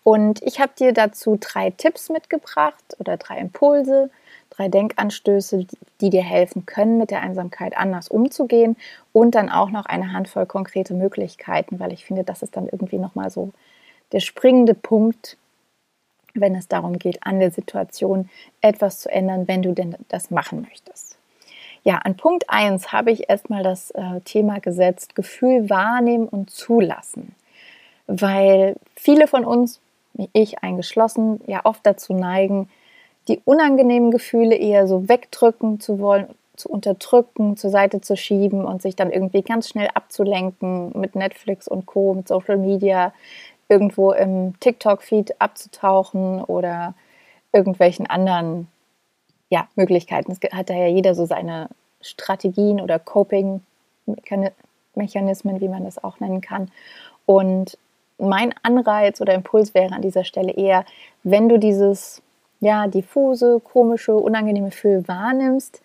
Und 0.02 0.42
ich 0.42 0.60
habe 0.60 0.72
dir 0.78 0.92
dazu 0.92 1.36
drei 1.38 1.70
Tipps 1.70 2.08
mitgebracht 2.08 2.96
oder 2.98 3.16
drei 3.16 3.38
Impulse, 3.38 4.10
drei 4.56 4.68
Denkanstöße, 4.68 5.66
die 6.00 6.10
dir 6.10 6.22
helfen 6.22 6.66
können, 6.66 6.98
mit 6.98 7.10
der 7.10 7.22
Einsamkeit 7.22 7.76
anders 7.76 8.08
umzugehen 8.08 8.76
und 9.12 9.34
dann 9.34 9.50
auch 9.50 9.70
noch 9.70 9.86
eine 9.86 10.12
Handvoll 10.12 10.46
konkrete 10.46 10.94
Möglichkeiten, 10.94 11.80
weil 11.80 11.92
ich 11.92 12.04
finde, 12.04 12.24
das 12.24 12.42
ist 12.42 12.56
dann 12.56 12.68
irgendwie 12.68 12.98
nochmal 12.98 13.30
so 13.30 13.52
der 14.12 14.20
springende 14.20 14.74
Punkt, 14.74 15.36
wenn 16.34 16.54
es 16.54 16.68
darum 16.68 16.98
geht, 16.98 17.24
an 17.24 17.40
der 17.40 17.50
Situation 17.50 18.28
etwas 18.60 19.00
zu 19.00 19.10
ändern, 19.10 19.48
wenn 19.48 19.62
du 19.62 19.72
denn 19.72 19.96
das 20.08 20.30
machen 20.30 20.62
möchtest. 20.62 21.16
Ja, 21.84 21.98
an 21.98 22.16
Punkt 22.16 22.48
1 22.48 22.92
habe 22.92 23.12
ich 23.12 23.28
erstmal 23.28 23.62
das 23.62 23.90
äh, 23.90 24.20
Thema 24.24 24.58
gesetzt, 24.58 25.14
Gefühl 25.14 25.68
wahrnehmen 25.68 26.26
und 26.26 26.50
zulassen. 26.50 27.34
Weil 28.06 28.76
viele 28.96 29.26
von 29.26 29.44
uns, 29.44 29.80
wie 30.14 30.30
ich 30.32 30.62
eingeschlossen, 30.62 31.40
ja 31.46 31.60
oft 31.64 31.84
dazu 31.84 32.14
neigen, 32.14 32.68
die 33.28 33.40
unangenehmen 33.44 34.10
Gefühle 34.10 34.56
eher 34.56 34.86
so 34.86 35.08
wegdrücken 35.08 35.80
zu 35.80 35.98
wollen, 35.98 36.26
zu 36.56 36.68
unterdrücken, 36.68 37.56
zur 37.56 37.70
Seite 37.70 38.00
zu 38.00 38.16
schieben 38.16 38.64
und 38.64 38.82
sich 38.82 38.96
dann 38.96 39.10
irgendwie 39.10 39.42
ganz 39.42 39.68
schnell 39.68 39.88
abzulenken 39.94 40.92
mit 40.98 41.16
Netflix 41.16 41.66
und 41.66 41.86
Co., 41.86 42.14
mit 42.14 42.28
Social 42.28 42.58
Media, 42.58 43.12
irgendwo 43.68 44.12
im 44.12 44.58
TikTok-Feed 44.60 45.40
abzutauchen 45.40 46.44
oder 46.44 46.94
irgendwelchen 47.52 48.06
anderen 48.06 48.68
ja, 49.48 49.66
Möglichkeiten. 49.74 50.32
Es 50.32 50.38
hat 50.52 50.70
da 50.70 50.74
ja 50.74 50.86
jeder 50.86 51.14
so 51.14 51.26
seine 51.26 51.68
Strategien 52.00 52.80
oder 52.80 52.98
Coping-Mechanismen, 52.98 55.60
wie 55.60 55.68
man 55.68 55.84
das 55.84 56.02
auch 56.02 56.18
nennen 56.20 56.40
kann. 56.40 56.70
Und 57.26 57.76
mein 58.18 58.54
Anreiz 58.62 59.20
oder 59.20 59.34
Impuls 59.34 59.74
wäre 59.74 59.94
an 59.94 60.00
dieser 60.02 60.24
Stelle 60.24 60.52
eher, 60.52 60.84
wenn 61.22 61.48
du 61.48 61.58
dieses 61.58 62.22
ja, 62.60 62.86
diffuse, 62.86 63.60
komische, 63.60 64.14
unangenehme 64.14 64.70
Gefühl 64.70 65.06
wahrnimmst, 65.06 65.82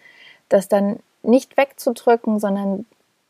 das 0.48 0.68
dann 0.68 1.00
nicht 1.24 1.58
wegzudrücken, 1.58 2.40
sondern 2.40 2.86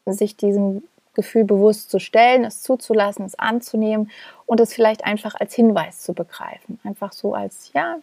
sich 0.05 0.37
diesem 0.37 0.83
Gefühl 1.13 1.43
bewusst 1.43 1.89
zu 1.89 1.99
stellen, 1.99 2.45
es 2.45 2.61
zuzulassen, 2.61 3.25
es 3.25 3.37
anzunehmen 3.37 4.11
und 4.45 4.59
es 4.59 4.73
vielleicht 4.73 5.05
einfach 5.05 5.35
als 5.35 5.53
Hinweis 5.53 6.01
zu 6.01 6.13
begreifen. 6.13 6.79
Einfach 6.83 7.13
so 7.13 7.33
als, 7.33 7.71
ja, 7.73 7.97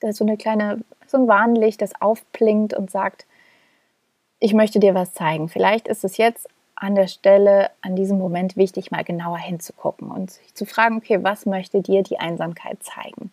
da 0.00 0.08
ist 0.08 0.18
so 0.18 0.24
eine 0.24 0.36
kleine, 0.36 0.80
so 1.06 1.18
ein 1.18 1.28
Warnlicht, 1.28 1.82
das 1.82 2.00
aufblinkt 2.00 2.74
und 2.74 2.90
sagt, 2.90 3.26
ich 4.40 4.54
möchte 4.54 4.78
dir 4.78 4.94
was 4.94 5.12
zeigen. 5.12 5.48
Vielleicht 5.48 5.88
ist 5.88 6.04
es 6.04 6.16
jetzt 6.16 6.48
an 6.76 6.94
der 6.94 7.08
Stelle, 7.08 7.70
an 7.82 7.96
diesem 7.96 8.18
Moment 8.18 8.56
wichtig, 8.56 8.92
mal 8.92 9.02
genauer 9.02 9.38
hinzugucken 9.38 10.10
und 10.10 10.30
sich 10.30 10.54
zu 10.54 10.64
fragen, 10.64 10.98
okay, 10.98 11.22
was 11.22 11.44
möchte 11.44 11.82
dir 11.82 12.02
die 12.02 12.20
Einsamkeit 12.20 12.82
zeigen? 12.82 13.32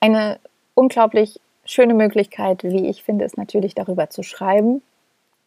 Eine 0.00 0.40
unglaublich 0.74 1.40
schöne 1.64 1.94
Möglichkeit, 1.94 2.62
wie 2.64 2.88
ich 2.88 3.02
finde, 3.02 3.24
ist 3.24 3.38
natürlich 3.38 3.74
darüber 3.74 4.10
zu 4.10 4.22
schreiben 4.22 4.82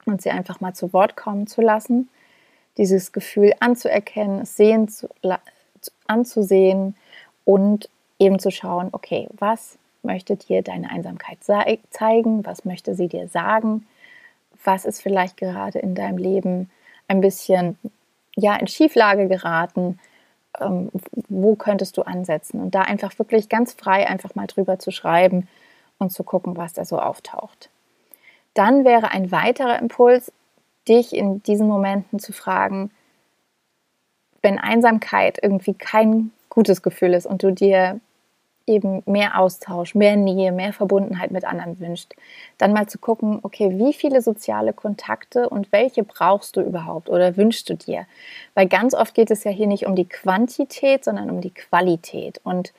und 0.05 0.22
sie 0.22 0.31
einfach 0.31 0.62
mal 0.62 0.74
zu 0.74 0.93
Wort 0.93 1.15
kommen 1.15 1.48
zu 1.48 1.62
lassen, 1.62 2.10
dieses 2.77 3.12
Gefühl 3.12 3.53
anzuerkennen, 3.60 4.41
es 4.41 4.55
sehen 4.55 4.88
zu, 4.88 5.10
anzusehen 6.07 6.96
und 7.46 7.89
eben 8.19 8.39
zu 8.39 8.51
schauen, 8.51 8.89
okay, 8.91 9.27
was 9.34 9.77
möchte 10.03 10.36
dir 10.36 10.62
deine 10.62 10.89
Einsamkeit 10.89 11.39
zeigen, 11.43 12.46
was 12.46 12.65
möchte 12.65 12.96
sie 12.96 13.07
dir 13.07 13.27
sagen, 13.27 13.86
was 14.63 14.86
ist 14.86 15.01
vielleicht 15.01 15.38
gerade 15.38 15.79
in 15.79 15.96
deinem 15.96 16.17
Leben 16.17 16.69
ein 17.07 17.22
bisschen 17.22 17.77
ja 18.36 18.55
in 18.55 18.67
Schieflage 18.67 19.27
geraten, 19.27 20.00
ähm, 20.60 20.90
wo 21.30 21.56
könntest 21.56 21.98
du 21.98 22.04
ansetzen? 22.04 22.62
Und 22.62 22.76
da 22.76 22.82
einfach 22.82 23.18
wirklich 23.20 23.50
ganz 23.50 23.74
frei 23.74 24.08
einfach 24.08 24.36
mal 24.36 24.48
drüber 24.48 24.80
zu 24.80 24.92
schreiben 24.92 25.48
und 25.98 26.12
zu 26.12 26.24
gucken, 26.24 26.58
was 26.58 26.74
da 26.74 26.86
so 26.86 27.00
auftaucht. 27.00 27.70
Dann 28.54 28.86
wäre 28.86 29.12
ein 29.12 29.32
weiterer 29.32 29.80
Impuls, 29.80 30.32
dich 30.88 31.14
in 31.14 31.44
diesen 31.44 31.68
Momenten 31.68 32.20
zu 32.20 32.34
fragen, 32.34 32.92
wenn 34.42 34.60
Einsamkeit 34.60 35.38
irgendwie 35.42 35.74
kein 35.74 36.32
gutes 36.50 36.82
Gefühl 36.82 37.14
ist 37.14 37.26
und 37.26 37.44
du 37.44 37.52
dir 37.52 38.00
eben 38.68 39.02
mehr 39.06 39.40
Austausch, 39.40 39.96
mehr 39.96 40.18
Nähe, 40.18 40.52
mehr 40.52 40.74
Verbundenheit 40.74 41.32
mit 41.32 41.46
anderen 41.46 41.80
wünscht, 41.80 42.14
dann 42.58 42.74
mal 42.74 42.88
zu 42.88 43.00
gucken, 43.00 43.40
okay, 43.42 43.80
wie 43.80 43.94
viele 43.94 44.22
soziale 44.22 44.74
Kontakte 44.74 45.50
und 45.50 45.72
welche 45.72 46.04
brauchst 46.04 46.58
du 46.58 46.62
überhaupt 46.62 47.10
oder 47.10 47.38
wünschst 47.38 47.70
du 47.70 47.76
dir? 47.76 48.06
Weil 48.54 48.68
ganz 48.68 48.94
oft 48.94 49.16
geht 49.16 49.32
es 49.32 49.46
ja 49.46 49.52
hier 49.52 49.68
nicht 49.68 49.88
um 49.88 49.96
die 49.96 50.08
Quantität, 50.08 51.06
sondern 51.06 51.32
um 51.32 51.40
die 51.40 51.54
Qualität. 51.54 52.42
Und 52.44 52.74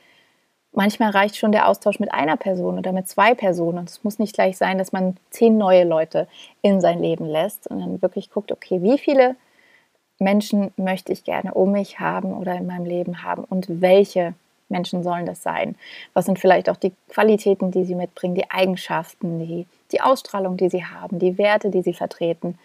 manchmal 0.72 1.10
reicht 1.10 1.36
schon 1.36 1.52
der 1.52 1.68
Austausch 1.68 1.98
mit 1.98 2.12
einer 2.12 2.36
Person 2.36 2.78
oder 2.78 2.92
mit 2.92 3.08
zwei 3.08 3.34
Personen. 3.34 3.78
Und 3.78 3.88
es 3.88 4.04
muss 4.04 4.18
nicht 4.18 4.34
gleich 4.34 4.58
sein, 4.58 4.76
dass 4.76 4.92
man 4.92 5.16
zehn 5.30 5.56
neue 5.56 5.84
Leute 5.84 6.28
in 6.60 6.82
sein 6.82 7.00
Leben 7.00 7.24
lässt, 7.24 7.64
sondern 7.64 8.02
wirklich 8.02 8.30
guckt, 8.30 8.52
okay, 8.52 8.82
wie 8.82 8.98
viele 8.98 9.36
Menschen 10.18 10.72
möchte 10.76 11.12
ich 11.12 11.24
gerne 11.24 11.54
um 11.54 11.72
mich 11.72 11.98
haben 11.98 12.36
oder 12.36 12.54
in 12.56 12.66
meinem 12.66 12.84
Leben 12.84 13.22
haben 13.22 13.44
und 13.44 13.80
welche 13.80 14.34
Menschen 14.68 15.02
sollen 15.02 15.26
das 15.26 15.42
sein? 15.42 15.76
Was 16.14 16.26
sind 16.26 16.38
vielleicht 16.38 16.68
auch 16.68 16.76
die 16.76 16.92
Qualitäten, 17.08 17.70
die 17.70 17.84
sie 17.84 17.94
mitbringen, 17.94 18.34
die 18.34 18.50
Eigenschaften, 18.50 19.38
die, 19.38 19.66
die 19.92 20.00
Ausstrahlung, 20.00 20.56
die 20.56 20.68
sie 20.68 20.84
haben, 20.84 21.18
die 21.18 21.38
Werte, 21.38 21.70
die 21.70 21.82
sie 21.82 21.94
vertreten? 21.94 22.58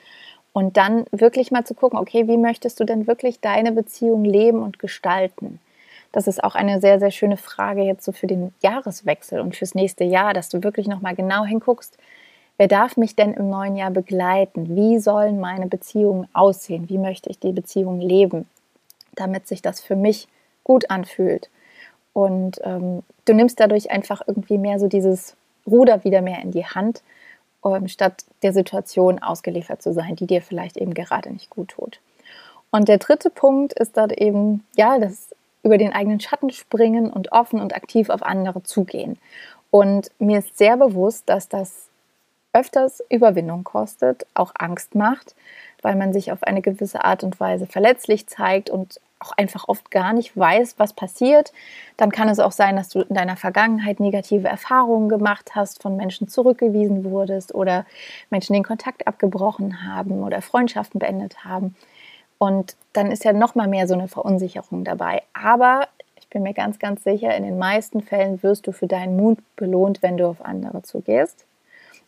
Und 0.53 0.77
dann 0.77 1.05
wirklich 1.11 1.51
mal 1.51 1.65
zu 1.65 1.73
gucken, 1.73 1.97
okay, 1.97 2.27
wie 2.27 2.37
möchtest 2.37 2.79
du 2.79 2.83
denn 2.83 3.07
wirklich 3.07 3.39
deine 3.39 3.71
Beziehung 3.71 4.23
leben 4.23 4.61
und 4.61 4.77
gestalten? 4.77 5.59
Das 6.11 6.27
ist 6.27 6.43
auch 6.43 6.53
eine 6.53 6.79
sehr, 6.79 6.99
sehr 6.99 7.09
schöne 7.09 7.37
Frage 7.37 7.81
jetzt 7.81 8.05
so 8.05 8.11
für 8.11 8.27
den 8.27 8.53
Jahreswechsel 8.61 9.41
und 9.41 9.55
fürs 9.55 9.73
nächste 9.73 10.03
Jahr, 10.03 10.33
dass 10.33 10.47
du 10.47 10.63
wirklich 10.63 10.87
nochmal 10.87 11.15
genau 11.15 11.43
hinguckst, 11.43 11.97
wer 12.57 12.67
darf 12.67 12.97
mich 12.97 13.15
denn 13.15 13.33
im 13.33 13.49
neuen 13.49 13.75
Jahr 13.75 13.89
begleiten? 13.89 14.75
Wie 14.75 14.99
sollen 14.99 15.39
meine 15.39 15.65
Beziehungen 15.65 16.27
aussehen? 16.33 16.87
Wie 16.87 16.99
möchte 16.99 17.31
ich 17.31 17.39
die 17.39 17.51
Beziehung 17.51 17.99
leben, 17.99 18.47
damit 19.15 19.47
sich 19.47 19.63
das 19.63 19.81
für 19.81 19.95
mich 19.95 20.27
gut 20.63 20.91
anfühlt? 20.91 21.49
Und 22.13 22.59
ähm, 22.63 23.03
du 23.25 23.33
nimmst 23.33 23.59
dadurch 23.59 23.91
einfach 23.91 24.21
irgendwie 24.25 24.57
mehr 24.57 24.79
so 24.79 24.87
dieses 24.87 25.35
Ruder 25.65 26.03
wieder 26.03 26.21
mehr 26.21 26.41
in 26.41 26.51
die 26.51 26.65
Hand, 26.65 27.01
ähm, 27.65 27.87
statt 27.87 28.23
der 28.43 28.53
Situation 28.53 29.21
ausgeliefert 29.21 29.81
zu 29.81 29.93
sein, 29.93 30.15
die 30.15 30.27
dir 30.27 30.41
vielleicht 30.41 30.77
eben 30.77 30.93
gerade 30.93 31.31
nicht 31.31 31.49
gut 31.49 31.69
tut. 31.69 31.99
Und 32.71 32.87
der 32.87 32.97
dritte 32.97 33.29
Punkt 33.29 33.73
ist 33.73 33.97
dann 33.97 34.09
eben, 34.09 34.63
ja, 34.75 34.99
das 34.99 35.29
über 35.63 35.77
den 35.77 35.93
eigenen 35.93 36.19
Schatten 36.19 36.49
springen 36.49 37.09
und 37.09 37.31
offen 37.31 37.61
und 37.61 37.75
aktiv 37.75 38.09
auf 38.09 38.23
andere 38.23 38.63
zugehen. 38.63 39.17
Und 39.71 40.11
mir 40.19 40.39
ist 40.39 40.57
sehr 40.57 40.77
bewusst, 40.77 41.29
dass 41.29 41.47
das 41.47 41.87
öfters 42.51 43.03
Überwindung 43.09 43.63
kostet, 43.63 44.27
auch 44.33 44.51
Angst 44.55 44.93
macht, 44.93 45.35
weil 45.81 45.95
man 45.95 46.13
sich 46.13 46.31
auf 46.31 46.43
eine 46.43 46.61
gewisse 46.61 47.03
Art 47.03 47.23
und 47.23 47.39
Weise 47.39 47.65
verletzlich 47.65 48.27
zeigt 48.27 48.69
und 48.69 48.99
auch 49.23 49.31
einfach 49.31 49.67
oft 49.67 49.91
gar 49.91 50.13
nicht 50.13 50.37
weiß, 50.37 50.75
was 50.77 50.93
passiert. 50.93 51.53
Dann 51.97 52.11
kann 52.11 52.29
es 52.29 52.39
auch 52.39 52.51
sein, 52.51 52.75
dass 52.75 52.89
du 52.89 53.01
in 53.01 53.15
deiner 53.15 53.37
Vergangenheit 53.37 53.99
negative 53.99 54.47
Erfahrungen 54.47 55.09
gemacht 55.09 55.51
hast, 55.55 55.81
von 55.81 55.95
Menschen 55.95 56.27
zurückgewiesen 56.27 57.03
wurdest 57.03 57.55
oder 57.55 57.85
Menschen 58.29 58.53
den 58.53 58.63
Kontakt 58.63 59.07
abgebrochen 59.07 59.83
haben 59.87 60.23
oder 60.23 60.41
Freundschaften 60.41 60.99
beendet 60.99 61.45
haben. 61.45 61.75
Und 62.37 62.75
dann 62.91 63.11
ist 63.11 63.23
ja 63.23 63.33
noch 63.33 63.55
mal 63.55 63.67
mehr 63.67 63.87
so 63.87 63.93
eine 63.93 64.07
Verunsicherung 64.07 64.83
dabei. 64.83 65.23
Aber 65.33 65.87
ich 66.17 66.27
bin 66.29 66.43
mir 66.43 66.53
ganz, 66.53 66.79
ganz 66.79 67.03
sicher, 67.03 67.35
in 67.35 67.43
den 67.43 67.57
meisten 67.57 68.01
Fällen 68.01 68.43
wirst 68.43 68.67
du 68.67 68.71
für 68.71 68.87
deinen 68.87 69.15
Mut 69.15 69.39
belohnt, 69.55 70.01
wenn 70.01 70.17
du 70.17 70.27
auf 70.27 70.43
andere 70.43 70.81
zugehst. 70.81 71.45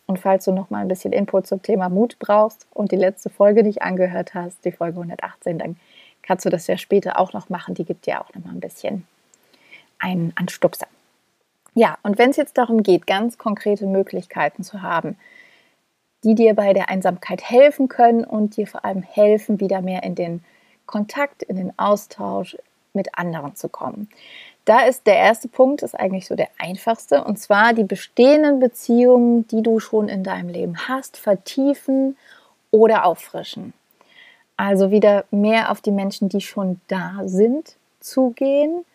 Und 0.08 0.20
falls 0.20 0.46
du 0.46 0.52
noch 0.52 0.70
mal 0.70 0.82
ein 0.82 0.88
bisschen 0.88 1.14
Input 1.14 1.48
zum 1.48 1.62
Thema 1.62 1.90
Mut 1.90 2.18
brauchst 2.20 2.68
und 2.74 2.92
die 2.92 2.96
letzte 2.96 3.30
Folge 3.30 3.64
nicht 3.64 3.82
angehört 3.82 4.34
hast, 4.34 4.64
die 4.66 4.72
Folge 4.72 4.98
118, 4.98 5.58
dann 5.58 5.78
kannst 6.26 6.46
du 6.46 6.50
das 6.50 6.68
ja 6.68 6.78
später 6.78 7.20
auch 7.20 7.34
noch 7.34 7.50
machen. 7.50 7.76
Die 7.76 7.86
gibt 7.86 8.06
dir 8.06 8.22
auch 8.22 8.34
noch 8.34 8.44
mal 8.44 8.52
ein 8.52 8.60
bisschen 8.60 9.08
einen 10.00 10.34
Anstupser. 10.36 10.88
Ja, 11.74 11.98
und 12.04 12.18
wenn 12.18 12.30
es 12.30 12.38
jetzt 12.38 12.58
darum 12.58 12.84
geht, 12.84 13.06
ganz 13.06 13.38
konkrete 13.38 13.86
Möglichkeiten 13.86 14.64
zu 14.64 14.82
haben, 14.82 15.18
die 16.24 16.36
dir 16.36 16.56
bei 16.56 16.74
der 16.74 16.90
Einsamkeit 16.90 17.48
helfen 17.48 17.88
können 17.88 18.24
und 18.24 18.58
dir 18.58 18.66
vor 18.66 18.84
allem 18.86 19.04
helfen, 19.04 19.60
wieder 19.60 19.82
mehr 19.82 20.04
in 20.04 20.16
den 20.16 20.44
Kontakt, 20.86 21.44
in 21.44 21.58
den 21.58 21.78
Austausch 21.78 22.58
mit 22.94 23.18
anderen 23.18 23.56
zu 23.56 23.70
kommen. 23.70 24.10
Da 24.64 24.82
ist 24.82 25.06
der 25.06 25.18
erste 25.18 25.48
Punkt, 25.48 25.84
ist 25.84 25.94
eigentlich 25.94 26.26
so 26.26 26.36
der 26.36 26.48
einfachste, 26.58 27.24
und 27.24 27.38
zwar 27.38 27.74
die 27.74 27.84
bestehenden 27.84 28.60
Beziehungen, 28.60 29.48
die 29.48 29.62
du 29.62 29.80
schon 29.80 30.10
in 30.10 30.24
deinem 30.24 30.50
Leben 30.50 30.88
hast, 30.88 31.18
vertiefen 31.18 32.18
oder 32.72 33.06
auffrischen. 33.06 33.74
Also 34.58 34.92
wieder 34.92 35.26
mehr 35.32 35.72
auf 35.72 35.82
die 35.82 35.92
Menschen, 35.92 36.30
die 36.30 36.42
schon 36.42 36.80
da 36.88 37.22
sind, 37.26 37.76
zugehen, 38.00 38.86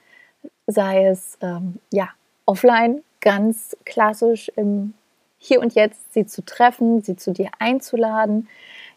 sei 0.66 1.06
es 1.06 1.36
ähm, 1.42 1.78
ja 1.92 2.08
offline, 2.46 3.02
ganz 3.20 3.76
klassisch 3.84 4.50
im 4.56 4.94
Hier 5.38 5.60
und 5.60 5.74
Jetzt 5.74 6.14
sie 6.14 6.26
zu 6.26 6.44
treffen, 6.44 7.02
sie 7.02 7.16
zu 7.16 7.32
dir 7.32 7.50
einzuladen. 7.58 8.48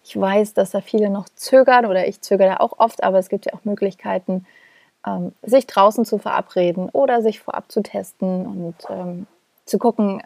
Ich 0.03 0.19
weiß, 0.19 0.53
dass 0.53 0.71
da 0.71 0.81
viele 0.81 1.09
noch 1.09 1.27
zögern 1.29 1.85
oder 1.85 2.07
ich 2.07 2.21
zögere 2.21 2.49
da 2.49 2.57
auch 2.57 2.79
oft, 2.79 3.03
aber 3.03 3.19
es 3.19 3.29
gibt 3.29 3.45
ja 3.45 3.53
auch 3.53 3.65
Möglichkeiten, 3.65 4.45
ähm, 5.05 5.33
sich 5.41 5.67
draußen 5.67 6.05
zu 6.05 6.17
verabreden 6.17 6.89
oder 6.89 7.21
sich 7.21 7.39
vorab 7.39 7.71
zu 7.71 7.81
testen 7.81 8.45
und 8.45 8.75
ähm, 8.89 9.27
zu 9.65 9.77
gucken. 9.77 10.21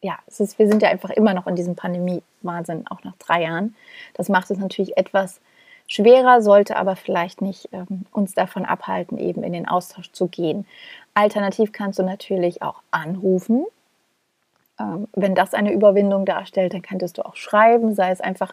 Ja, 0.00 0.18
ist, 0.26 0.58
wir 0.58 0.66
sind 0.66 0.82
ja 0.82 0.88
einfach 0.88 1.10
immer 1.10 1.32
noch 1.32 1.46
in 1.46 1.54
diesem 1.54 1.76
Pandemie-Wahnsinn, 1.76 2.86
auch 2.88 3.04
nach 3.04 3.14
drei 3.18 3.42
Jahren. 3.42 3.76
Das 4.14 4.28
macht 4.28 4.50
es 4.50 4.58
natürlich 4.58 4.96
etwas 4.96 5.40
schwerer, 5.86 6.42
sollte 6.42 6.76
aber 6.76 6.96
vielleicht 6.96 7.42
nicht 7.42 7.68
ähm, 7.72 8.06
uns 8.12 8.34
davon 8.34 8.64
abhalten, 8.64 9.18
eben 9.18 9.42
in 9.42 9.52
den 9.52 9.68
Austausch 9.68 10.10
zu 10.12 10.28
gehen. 10.28 10.66
Alternativ 11.14 11.72
kannst 11.72 11.98
du 11.98 12.02
natürlich 12.02 12.62
auch 12.62 12.82
anrufen. 12.90 13.66
Ähm, 14.80 15.08
wenn 15.14 15.34
das 15.34 15.54
eine 15.54 15.72
Überwindung 15.72 16.24
darstellt, 16.24 16.74
dann 16.74 16.82
könntest 16.82 17.18
du 17.18 17.22
auch 17.26 17.36
schreiben, 17.36 17.94
sei 17.94 18.10
es 18.10 18.20
einfach 18.20 18.52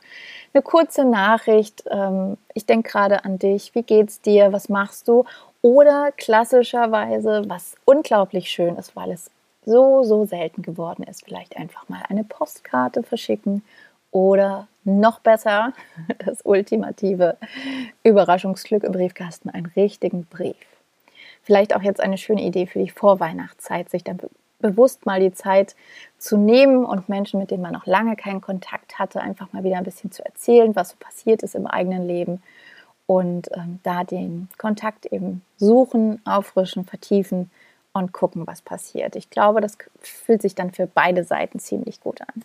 eine 0.53 0.61
kurze 0.61 1.05
Nachricht. 1.05 1.83
Ähm, 1.89 2.37
ich 2.53 2.65
denke 2.65 2.91
gerade 2.91 3.23
an 3.23 3.39
dich, 3.39 3.73
wie 3.75 3.83
geht's 3.83 4.21
dir, 4.21 4.51
was 4.51 4.69
machst 4.69 5.07
du? 5.07 5.25
Oder 5.61 6.11
klassischerweise, 6.15 7.43
was 7.47 7.75
unglaublich 7.85 8.49
schön 8.49 8.75
ist, 8.75 8.95
weil 8.95 9.11
es 9.11 9.29
so, 9.65 10.03
so 10.03 10.25
selten 10.25 10.61
geworden 10.61 11.03
ist, 11.03 11.25
vielleicht 11.25 11.57
einfach 11.57 11.87
mal 11.89 12.01
eine 12.09 12.23
Postkarte 12.23 13.03
verschicken 13.03 13.63
oder 14.11 14.67
noch 14.83 15.19
besser, 15.19 15.73
das 16.25 16.41
ultimative 16.43 17.37
Überraschungsglück 18.03 18.83
im 18.83 18.91
Briefkasten, 18.91 19.49
einen 19.49 19.67
richtigen 19.67 20.25
Brief. 20.25 20.55
Vielleicht 21.43 21.75
auch 21.75 21.81
jetzt 21.81 22.01
eine 22.01 22.17
schöne 22.17 22.43
Idee 22.43 22.67
für 22.67 22.79
die 22.79 22.89
Vorweihnachtszeit, 22.89 23.89
sich 23.89 24.03
dann 24.03 24.17
be 24.17 24.29
bewusst 24.61 25.05
mal 25.05 25.21
die 25.21 25.31
Zeit 25.31 25.73
zu 26.17 26.35
nehmen 26.35 26.83
und 26.83 27.07
Menschen, 27.07 27.39
mit 27.39 27.49
denen 27.49 27.63
man 27.63 27.71
noch 27.71 27.85
lange 27.85 28.17
keinen 28.17 28.41
Kontakt 28.41 28.99
hatte, 28.99 29.21
einfach 29.21 29.53
mal 29.53 29.63
wieder 29.63 29.77
ein 29.77 29.85
bisschen 29.85 30.11
zu 30.11 30.25
erzählen, 30.25 30.75
was 30.75 30.89
so 30.89 30.95
passiert 30.99 31.43
ist 31.43 31.55
im 31.55 31.65
eigenen 31.65 32.05
Leben 32.05 32.43
und 33.05 33.49
ähm, 33.55 33.79
da 33.83 34.03
den 34.03 34.49
Kontakt 34.57 35.05
eben 35.05 35.43
suchen, 35.55 36.21
auffrischen, 36.25 36.83
vertiefen 36.83 37.49
und 37.93 38.11
gucken, 38.11 38.45
was 38.45 38.61
passiert. 38.61 39.15
Ich 39.15 39.29
glaube, 39.29 39.61
das 39.61 39.77
fühlt 40.01 40.41
sich 40.41 40.55
dann 40.55 40.71
für 40.71 40.87
beide 40.87 41.23
Seiten 41.23 41.59
ziemlich 41.59 42.01
gut 42.01 42.21
an. 42.21 42.43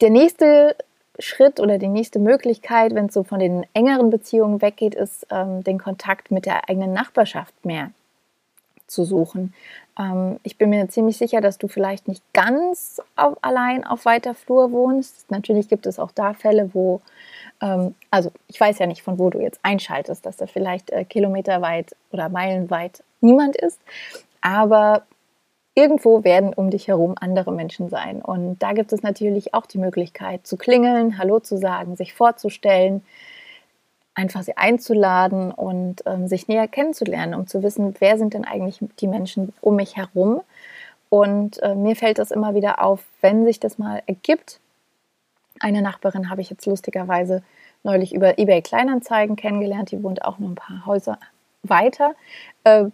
Der 0.00 0.10
nächste 0.10 0.76
Schritt 1.18 1.60
oder 1.60 1.78
die 1.78 1.88
nächste 1.88 2.18
Möglichkeit, 2.18 2.94
wenn 2.94 3.06
es 3.06 3.14
so 3.14 3.22
von 3.22 3.38
den 3.38 3.66
engeren 3.72 4.10
Beziehungen 4.10 4.60
weggeht, 4.60 4.94
ist, 4.94 5.26
ähm, 5.30 5.64
den 5.64 5.78
Kontakt 5.78 6.30
mit 6.30 6.44
der 6.44 6.68
eigenen 6.68 6.92
Nachbarschaft 6.92 7.64
mehr 7.64 7.90
zu 8.86 9.04
suchen. 9.04 9.54
Ähm, 9.98 10.38
ich 10.42 10.58
bin 10.58 10.70
mir 10.70 10.88
ziemlich 10.88 11.16
sicher, 11.16 11.40
dass 11.40 11.58
du 11.58 11.68
vielleicht 11.68 12.08
nicht 12.08 12.22
ganz 12.32 13.00
auf, 13.16 13.36
allein 13.42 13.84
auf 13.84 14.04
weiter 14.04 14.34
Flur 14.34 14.70
wohnst. 14.72 15.30
Natürlich 15.30 15.68
gibt 15.68 15.86
es 15.86 15.98
auch 15.98 16.12
da 16.12 16.34
Fälle, 16.34 16.70
wo, 16.74 17.00
ähm, 17.62 17.94
also 18.10 18.30
ich 18.48 18.60
weiß 18.60 18.78
ja 18.78 18.86
nicht, 18.86 19.02
von 19.02 19.18
wo 19.18 19.30
du 19.30 19.40
jetzt 19.40 19.60
einschaltest, 19.62 20.26
dass 20.26 20.36
da 20.36 20.46
vielleicht 20.46 20.90
äh, 20.90 21.04
kilometerweit 21.04 21.96
oder 22.12 22.28
meilenweit 22.28 23.02
niemand 23.20 23.56
ist. 23.56 23.80
Aber 24.42 25.04
irgendwo 25.76 26.24
werden 26.24 26.52
um 26.54 26.70
dich 26.70 26.88
herum 26.88 27.14
andere 27.20 27.52
Menschen 27.52 27.88
sein. 27.90 28.22
Und 28.22 28.58
da 28.58 28.72
gibt 28.72 28.92
es 28.92 29.02
natürlich 29.02 29.54
auch 29.54 29.66
die 29.66 29.78
Möglichkeit 29.78 30.46
zu 30.46 30.56
klingeln, 30.56 31.18
Hallo 31.18 31.38
zu 31.38 31.58
sagen, 31.58 31.96
sich 31.96 32.14
vorzustellen, 32.14 33.04
einfach 34.14 34.42
sie 34.42 34.56
einzuladen 34.56 35.52
und 35.52 36.02
ähm, 36.06 36.26
sich 36.26 36.48
näher 36.48 36.66
kennenzulernen, 36.66 37.34
um 37.34 37.46
zu 37.46 37.62
wissen, 37.62 37.94
wer 37.98 38.16
sind 38.16 38.32
denn 38.32 38.46
eigentlich 38.46 38.80
die 38.98 39.06
Menschen 39.06 39.52
um 39.60 39.76
mich 39.76 39.96
herum. 39.96 40.40
Und 41.10 41.62
äh, 41.62 41.74
mir 41.74 41.94
fällt 41.94 42.18
das 42.18 42.30
immer 42.30 42.54
wieder 42.54 42.82
auf, 42.82 43.04
wenn 43.20 43.44
sich 43.44 43.60
das 43.60 43.78
mal 43.78 44.02
ergibt. 44.06 44.60
Eine 45.60 45.82
Nachbarin 45.82 46.30
habe 46.30 46.40
ich 46.40 46.48
jetzt 46.48 46.64
lustigerweise 46.64 47.42
neulich 47.82 48.14
über 48.14 48.38
eBay 48.38 48.62
Kleinanzeigen 48.62 49.36
kennengelernt, 49.36 49.90
die 49.90 50.02
wohnt 50.02 50.24
auch 50.24 50.38
nur 50.38 50.50
ein 50.50 50.54
paar 50.54 50.86
Häuser 50.86 51.18
weiter. 51.62 52.14
Äh, 52.64 52.86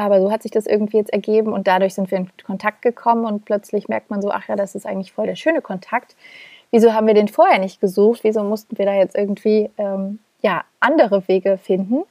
aber 0.00 0.18
so 0.22 0.32
hat 0.32 0.42
sich 0.42 0.50
das 0.50 0.66
irgendwie 0.66 0.96
jetzt 0.96 1.12
ergeben 1.12 1.52
und 1.52 1.66
dadurch 1.66 1.92
sind 1.92 2.10
wir 2.10 2.16
in 2.16 2.30
Kontakt 2.46 2.80
gekommen 2.80 3.26
und 3.26 3.44
plötzlich 3.44 3.86
merkt 3.86 4.08
man 4.08 4.22
so, 4.22 4.30
ach 4.30 4.48
ja, 4.48 4.56
das 4.56 4.74
ist 4.74 4.86
eigentlich 4.86 5.12
voll 5.12 5.26
der 5.26 5.36
schöne 5.36 5.60
Kontakt. 5.60 6.16
Wieso 6.70 6.94
haben 6.94 7.06
wir 7.06 7.12
den 7.12 7.28
vorher 7.28 7.58
nicht 7.58 7.82
gesucht? 7.82 8.20
Wieso 8.24 8.42
mussten 8.42 8.78
wir 8.78 8.86
da 8.86 8.94
jetzt 8.94 9.14
irgendwie 9.14 9.68
ähm, 9.76 10.18
ja, 10.40 10.64
andere 10.80 11.28
Wege 11.28 11.58
finden? 11.58 12.04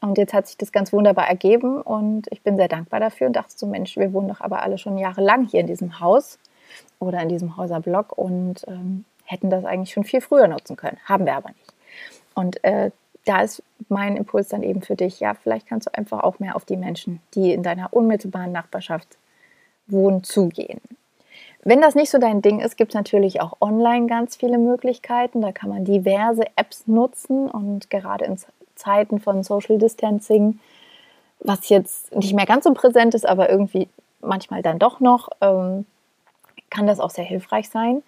Und 0.00 0.16
jetzt 0.16 0.32
hat 0.32 0.46
sich 0.46 0.56
das 0.56 0.72
ganz 0.72 0.94
wunderbar 0.94 1.28
ergeben 1.28 1.82
und 1.82 2.26
ich 2.30 2.40
bin 2.40 2.56
sehr 2.56 2.68
dankbar 2.68 3.00
dafür 3.00 3.26
und 3.26 3.34
dachte 3.34 3.52
so, 3.54 3.66
Mensch, 3.66 3.98
wir 3.98 4.14
wohnen 4.14 4.28
doch 4.28 4.40
aber 4.40 4.62
alle 4.62 4.78
schon 4.78 4.96
jahrelang 4.96 5.46
hier 5.46 5.60
in 5.60 5.66
diesem 5.66 6.00
Haus 6.00 6.38
oder 7.00 7.20
in 7.20 7.28
diesem 7.28 7.58
Häuserblock 7.58 8.16
und 8.16 8.64
ähm, 8.66 9.04
hätten 9.24 9.50
das 9.50 9.66
eigentlich 9.66 9.92
schon 9.92 10.04
viel 10.04 10.22
früher 10.22 10.48
nutzen 10.48 10.76
können. 10.76 10.96
Haben 11.04 11.26
wir 11.26 11.34
aber 11.34 11.50
nicht. 11.50 11.74
Und 12.34 12.64
äh, 12.64 12.92
da 13.26 13.42
ist 13.42 13.62
mein 13.88 14.16
Impuls 14.16 14.48
dann 14.48 14.62
eben 14.62 14.82
für 14.82 14.96
dich, 14.96 15.20
ja, 15.20 15.34
vielleicht 15.34 15.66
kannst 15.66 15.86
du 15.86 15.94
einfach 15.94 16.22
auch 16.22 16.38
mehr 16.38 16.56
auf 16.56 16.64
die 16.64 16.76
Menschen, 16.76 17.20
die 17.34 17.52
in 17.52 17.62
deiner 17.62 17.92
unmittelbaren 17.92 18.52
Nachbarschaft 18.52 19.18
wohnen, 19.86 20.24
zugehen. 20.24 20.80
Wenn 21.62 21.80
das 21.80 21.96
nicht 21.96 22.10
so 22.10 22.18
dein 22.18 22.42
Ding 22.42 22.60
ist, 22.60 22.76
gibt 22.76 22.92
es 22.92 22.94
natürlich 22.94 23.40
auch 23.40 23.54
online 23.60 24.06
ganz 24.06 24.36
viele 24.36 24.56
Möglichkeiten. 24.56 25.40
Da 25.40 25.50
kann 25.50 25.68
man 25.68 25.84
diverse 25.84 26.44
Apps 26.54 26.86
nutzen 26.86 27.50
und 27.50 27.90
gerade 27.90 28.24
in 28.24 28.38
Zeiten 28.76 29.18
von 29.18 29.42
Social 29.42 29.76
Distancing, 29.76 30.60
was 31.40 31.68
jetzt 31.68 32.14
nicht 32.14 32.34
mehr 32.34 32.46
ganz 32.46 32.64
so 32.64 32.72
präsent 32.72 33.14
ist, 33.14 33.26
aber 33.26 33.50
irgendwie 33.50 33.88
manchmal 34.20 34.62
dann 34.62 34.78
doch 34.78 35.00
noch, 35.00 35.28
ähm, 35.40 35.86
kann 36.70 36.86
das 36.86 37.00
auch 37.00 37.10
sehr 37.10 37.24
hilfreich 37.24 37.68
sein. 37.68 38.02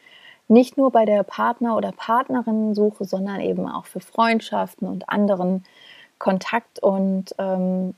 Nicht 0.48 0.76
nur 0.78 0.90
bei 0.90 1.04
der 1.04 1.22
Partner- 1.22 1.76
oder 1.76 1.92
Partnerinnensuche, 1.92 3.04
sondern 3.04 3.40
eben 3.40 3.68
auch 3.68 3.86
für 3.86 4.00
Freundschaften 4.00 4.88
und 4.88 5.08
anderen 5.08 5.64
Kontakt. 6.18 6.82
Und 6.82 7.34
ähm, 7.38 7.94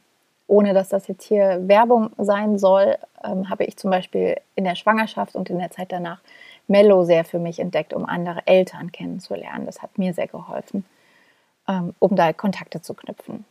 ohne 0.48 0.74
dass 0.74 0.88
das 0.88 1.06
jetzt 1.06 1.24
hier 1.24 1.68
Werbung 1.68 2.10
sein 2.18 2.58
soll, 2.58 2.98
ähm, 3.22 3.48
habe 3.48 3.64
ich 3.64 3.76
zum 3.76 3.90
Beispiel 3.90 4.36
in 4.56 4.64
der 4.64 4.74
Schwangerschaft 4.74 5.36
und 5.36 5.48
in 5.48 5.58
der 5.58 5.70
Zeit 5.70 5.92
danach 5.92 6.20
Mello 6.66 7.04
sehr 7.04 7.24
für 7.24 7.38
mich 7.38 7.60
entdeckt, 7.60 7.94
um 7.94 8.04
andere 8.04 8.46
Eltern 8.46 8.90
kennenzulernen. 8.90 9.66
Das 9.66 9.80
hat 9.80 9.96
mir 9.96 10.12
sehr 10.12 10.28
geholfen, 10.28 10.84
ähm, 11.68 11.94
um 12.00 12.16
da 12.16 12.32
Kontakte 12.32 12.82
zu 12.82 12.94
knüpfen. 12.94 13.44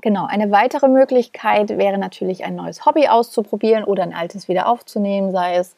Genau, 0.00 0.26
eine 0.26 0.50
weitere 0.50 0.88
Möglichkeit 0.88 1.70
wäre 1.78 1.98
natürlich 1.98 2.44
ein 2.44 2.56
neues 2.56 2.86
Hobby 2.86 3.06
auszuprobieren 3.08 3.84
oder 3.84 4.02
ein 4.02 4.14
altes 4.14 4.48
wieder 4.48 4.66
aufzunehmen, 4.68 5.30
sei 5.30 5.56
es 5.56 5.76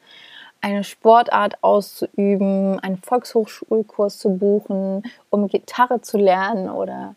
eine 0.65 0.83
Sportart 0.83 1.63
auszuüben, 1.63 2.79
einen 2.79 2.97
Volkshochschulkurs 2.97 4.17
zu 4.17 4.35
buchen, 4.35 5.03
um 5.29 5.47
Gitarre 5.47 6.01
zu 6.01 6.17
lernen 6.17 6.71
oder 6.71 7.13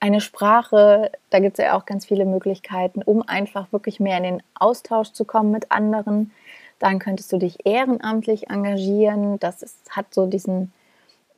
eine 0.00 0.22
Sprache. 0.22 1.12
Da 1.28 1.40
gibt 1.40 1.58
es 1.58 1.62
ja 1.62 1.76
auch 1.76 1.84
ganz 1.84 2.06
viele 2.06 2.24
Möglichkeiten, 2.24 3.02
um 3.02 3.20
einfach 3.20 3.70
wirklich 3.70 4.00
mehr 4.00 4.16
in 4.16 4.22
den 4.22 4.42
Austausch 4.54 5.12
zu 5.12 5.26
kommen 5.26 5.50
mit 5.50 5.70
anderen. 5.70 6.32
Dann 6.78 6.98
könntest 7.00 7.30
du 7.34 7.36
dich 7.36 7.66
ehrenamtlich 7.66 8.48
engagieren. 8.48 9.38
Das 9.40 9.62
ist, 9.62 9.76
hat 9.90 10.14
so 10.14 10.24
diesen, 10.24 10.72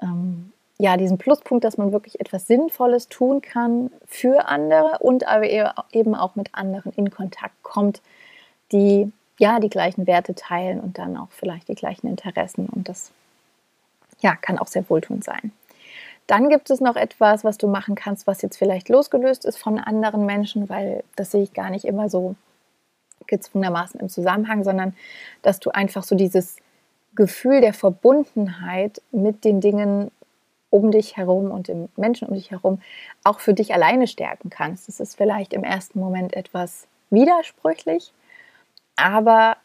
ähm, 0.01 0.53
ja, 0.79 0.97
diesen 0.97 1.19
Pluspunkt, 1.19 1.65
dass 1.65 1.77
man 1.77 1.91
wirklich 1.91 2.21
etwas 2.21 2.47
Sinnvolles 2.47 3.09
tun 3.09 3.43
kann 3.43 3.91
für 4.07 4.47
andere 4.47 4.99
und 5.01 5.27
aber 5.27 5.49
eben 5.91 6.15
auch 6.15 6.37
mit 6.37 6.55
anderen 6.55 6.93
in 6.93 7.11
Kontakt 7.11 7.61
kommt, 7.65 8.01
die 8.71 9.11
ja 9.43 9.59
die 9.59 9.69
gleichen 9.69 10.07
Werte 10.07 10.37
teilen 10.37 10.79
und 10.81 10.99
dann 10.99 11.17
auch 11.17 11.27
vielleicht 11.31 11.69
die 11.69 11.75
gleichen 11.75 12.07
Interessen. 12.07 12.67
Und 12.67 12.89
das 12.89 13.11
ja, 14.21 14.37
kann 14.37 14.57
auch 14.57 14.69
sehr 14.69 14.89
wohltuend 14.89 15.25
sein. 15.25 15.51
Dann 16.29 16.49
gibt 16.49 16.71
es 16.71 16.81
noch 16.81 16.95
etwas, 16.95 17.43
was 17.43 17.59
du 17.59 17.67
machen 17.67 17.97
kannst, 17.97 18.29
was 18.29 18.41
jetzt 18.41 18.57
vielleicht 18.57 18.89
losgelöst 18.89 19.45
ist 19.45 19.59
von 19.59 19.81
anderen 19.81 20.27
Menschen, 20.27 20.69
weil 20.69 21.03
das 21.17 21.33
sehe 21.33 21.43
ich 21.43 21.53
gar 21.53 21.71
nicht 21.71 21.85
immer 21.85 22.09
so 22.09 22.37
gezwungenermaßen 23.27 23.99
im 23.99 24.09
Zusammenhang, 24.09 24.63
sondern 24.63 24.95
dass 25.43 25.59
du 25.59 25.71
einfach 25.71 26.05
so 26.05 26.15
dieses 26.15 26.59
Gefühl 27.17 27.61
der 27.61 27.75
Verbundenheit 27.75 29.03
mit 29.11 29.45
den 29.45 29.61
Dingen 29.61 30.13
um 30.71 30.93
dich 30.93 31.17
herum 31.17 31.51
und 31.51 31.67
den 31.67 31.89
Menschen 31.97 32.29
um 32.29 32.35
dich 32.35 32.53
herum 32.53 32.81
auch 33.25 33.41
für 33.41 33.55
dich 33.55 33.75
alleine 33.75 34.07
stärken 34.07 34.51
kannst. 34.51 34.87
Das 34.87 35.01
ist 35.01 35.17
vielleicht 35.17 35.53
im 35.53 35.65
ersten 35.65 35.99
Moment 35.99 36.33
etwas 36.35 36.87
widersprüchlich, 37.11 38.13
aber 38.97 39.57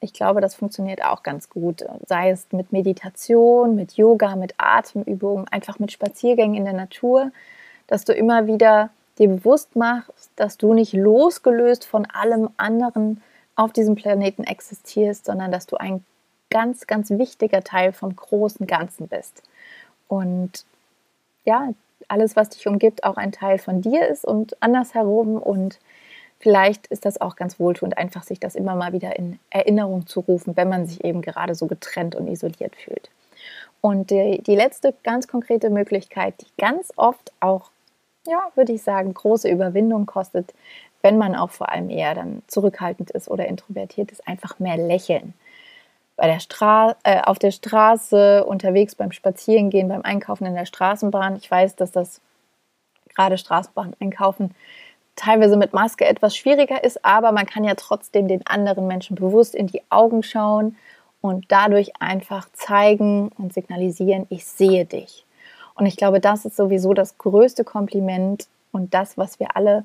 ich 0.00 0.12
glaube, 0.12 0.40
das 0.40 0.54
funktioniert 0.54 1.02
auch 1.02 1.22
ganz 1.22 1.48
gut. 1.48 1.84
Sei 2.06 2.30
es 2.30 2.46
mit 2.52 2.72
Meditation, 2.72 3.74
mit 3.74 3.92
Yoga, 3.96 4.36
mit 4.36 4.54
Atemübungen, 4.58 5.48
einfach 5.48 5.78
mit 5.78 5.92
Spaziergängen 5.92 6.56
in 6.56 6.64
der 6.64 6.74
Natur, 6.74 7.30
dass 7.86 8.04
du 8.04 8.12
immer 8.12 8.46
wieder 8.46 8.90
dir 9.18 9.28
bewusst 9.28 9.76
machst, 9.76 10.30
dass 10.36 10.58
du 10.58 10.74
nicht 10.74 10.92
losgelöst 10.92 11.86
von 11.86 12.06
allem 12.06 12.50
anderen 12.56 13.22
auf 13.56 13.72
diesem 13.72 13.94
Planeten 13.94 14.44
existierst, 14.44 15.24
sondern 15.24 15.52
dass 15.52 15.66
du 15.66 15.76
ein 15.76 16.04
ganz, 16.50 16.86
ganz 16.86 17.10
wichtiger 17.10 17.62
Teil 17.62 17.92
vom 17.92 18.14
großen 18.14 18.66
Ganzen 18.66 19.08
bist. 19.08 19.42
Und 20.08 20.64
ja, 21.44 21.72
alles, 22.08 22.36
was 22.36 22.50
dich 22.50 22.66
umgibt, 22.66 23.04
auch 23.04 23.16
ein 23.16 23.32
Teil 23.32 23.58
von 23.58 23.80
dir 23.80 24.06
ist 24.08 24.24
und 24.24 24.60
andersherum 24.62 25.36
und 25.36 25.78
Vielleicht 26.44 26.88
ist 26.88 27.06
das 27.06 27.22
auch 27.22 27.36
ganz 27.36 27.58
wohltuend, 27.58 27.96
einfach 27.96 28.22
sich 28.22 28.38
das 28.38 28.54
immer 28.54 28.74
mal 28.74 28.92
wieder 28.92 29.16
in 29.16 29.38
Erinnerung 29.48 30.06
zu 30.06 30.20
rufen, 30.20 30.58
wenn 30.58 30.68
man 30.68 30.86
sich 30.86 31.02
eben 31.02 31.22
gerade 31.22 31.54
so 31.54 31.66
getrennt 31.66 32.14
und 32.14 32.28
isoliert 32.28 32.76
fühlt. 32.76 33.08
Und 33.80 34.10
die, 34.10 34.42
die 34.42 34.54
letzte 34.54 34.92
ganz 35.04 35.26
konkrete 35.26 35.70
Möglichkeit, 35.70 36.34
die 36.42 36.46
ganz 36.58 36.92
oft 36.96 37.32
auch, 37.40 37.70
ja, 38.26 38.50
würde 38.56 38.74
ich 38.74 38.82
sagen, 38.82 39.14
große 39.14 39.48
Überwindung 39.48 40.04
kostet, 40.04 40.52
wenn 41.00 41.16
man 41.16 41.34
auch 41.34 41.50
vor 41.50 41.70
allem 41.70 41.88
eher 41.88 42.14
dann 42.14 42.42
zurückhaltend 42.46 43.10
ist 43.12 43.30
oder 43.30 43.46
introvertiert 43.46 44.12
ist, 44.12 44.28
einfach 44.28 44.58
mehr 44.58 44.76
lächeln. 44.76 45.32
Bei 46.14 46.26
der 46.26 46.40
Stra 46.40 46.94
äh, 47.04 47.22
auf 47.22 47.38
der 47.38 47.52
Straße, 47.52 48.44
unterwegs 48.44 48.94
beim 48.96 49.12
Spazierengehen, 49.12 49.88
beim 49.88 50.02
Einkaufen 50.02 50.44
in 50.44 50.54
der 50.54 50.66
Straßenbahn. 50.66 51.36
Ich 51.36 51.50
weiß, 51.50 51.74
dass 51.76 51.90
das 51.90 52.20
gerade 53.14 53.38
Straßenbahn 53.38 53.96
einkaufen 53.98 54.54
teilweise 55.16 55.56
mit 55.56 55.72
Maske 55.72 56.04
etwas 56.04 56.36
schwieriger 56.36 56.82
ist, 56.82 57.04
aber 57.04 57.32
man 57.32 57.46
kann 57.46 57.64
ja 57.64 57.74
trotzdem 57.74 58.28
den 58.28 58.46
anderen 58.46 58.86
Menschen 58.86 59.16
bewusst 59.16 59.54
in 59.54 59.66
die 59.66 59.82
Augen 59.90 60.22
schauen 60.22 60.76
und 61.20 61.46
dadurch 61.48 61.92
einfach 62.00 62.48
zeigen 62.52 63.30
und 63.38 63.52
signalisieren, 63.52 64.26
ich 64.28 64.44
sehe 64.44 64.84
dich. 64.84 65.24
Und 65.74 65.86
ich 65.86 65.96
glaube, 65.96 66.20
das 66.20 66.44
ist 66.44 66.56
sowieso 66.56 66.94
das 66.94 67.18
größte 67.18 67.64
Kompliment 67.64 68.46
und 68.72 68.94
das, 68.94 69.16
was 69.16 69.40
wir 69.40 69.56
alle 69.56 69.84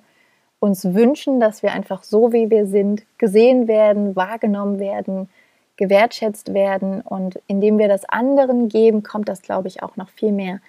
uns 0.59 0.83
wünschen, 0.93 1.39
dass 1.39 1.63
wir 1.63 1.71
einfach 1.71 2.03
so, 2.03 2.33
wie 2.33 2.49
wir 2.49 2.65
sind, 2.67 3.03
gesehen 3.17 3.67
werden, 3.67 4.15
wahrgenommen 4.15 4.79
werden, 4.79 5.29
gewertschätzt 5.77 6.53
werden. 6.53 7.01
Und 7.01 7.39
indem 7.47 7.77
wir 7.77 7.87
das 7.87 8.05
anderen 8.05 8.67
geben, 8.67 9.03
kommt 9.03 9.29
das, 9.29 9.41
glaube 9.41 9.69
ich, 9.69 9.81
auch 9.81 9.95
noch 9.95 10.09
viel 10.09 10.31
mehr 10.31 10.59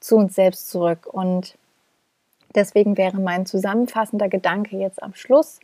zu 0.00 0.16
uns 0.16 0.34
selbst 0.34 0.70
zurück. 0.70 1.06
Und 1.10 1.56
Deswegen 2.54 2.96
wäre 2.96 3.18
mein 3.18 3.46
zusammenfassender 3.46 4.28
Gedanke 4.28 4.76
jetzt 4.76 5.02
am 5.02 5.14
Schluss, 5.14 5.60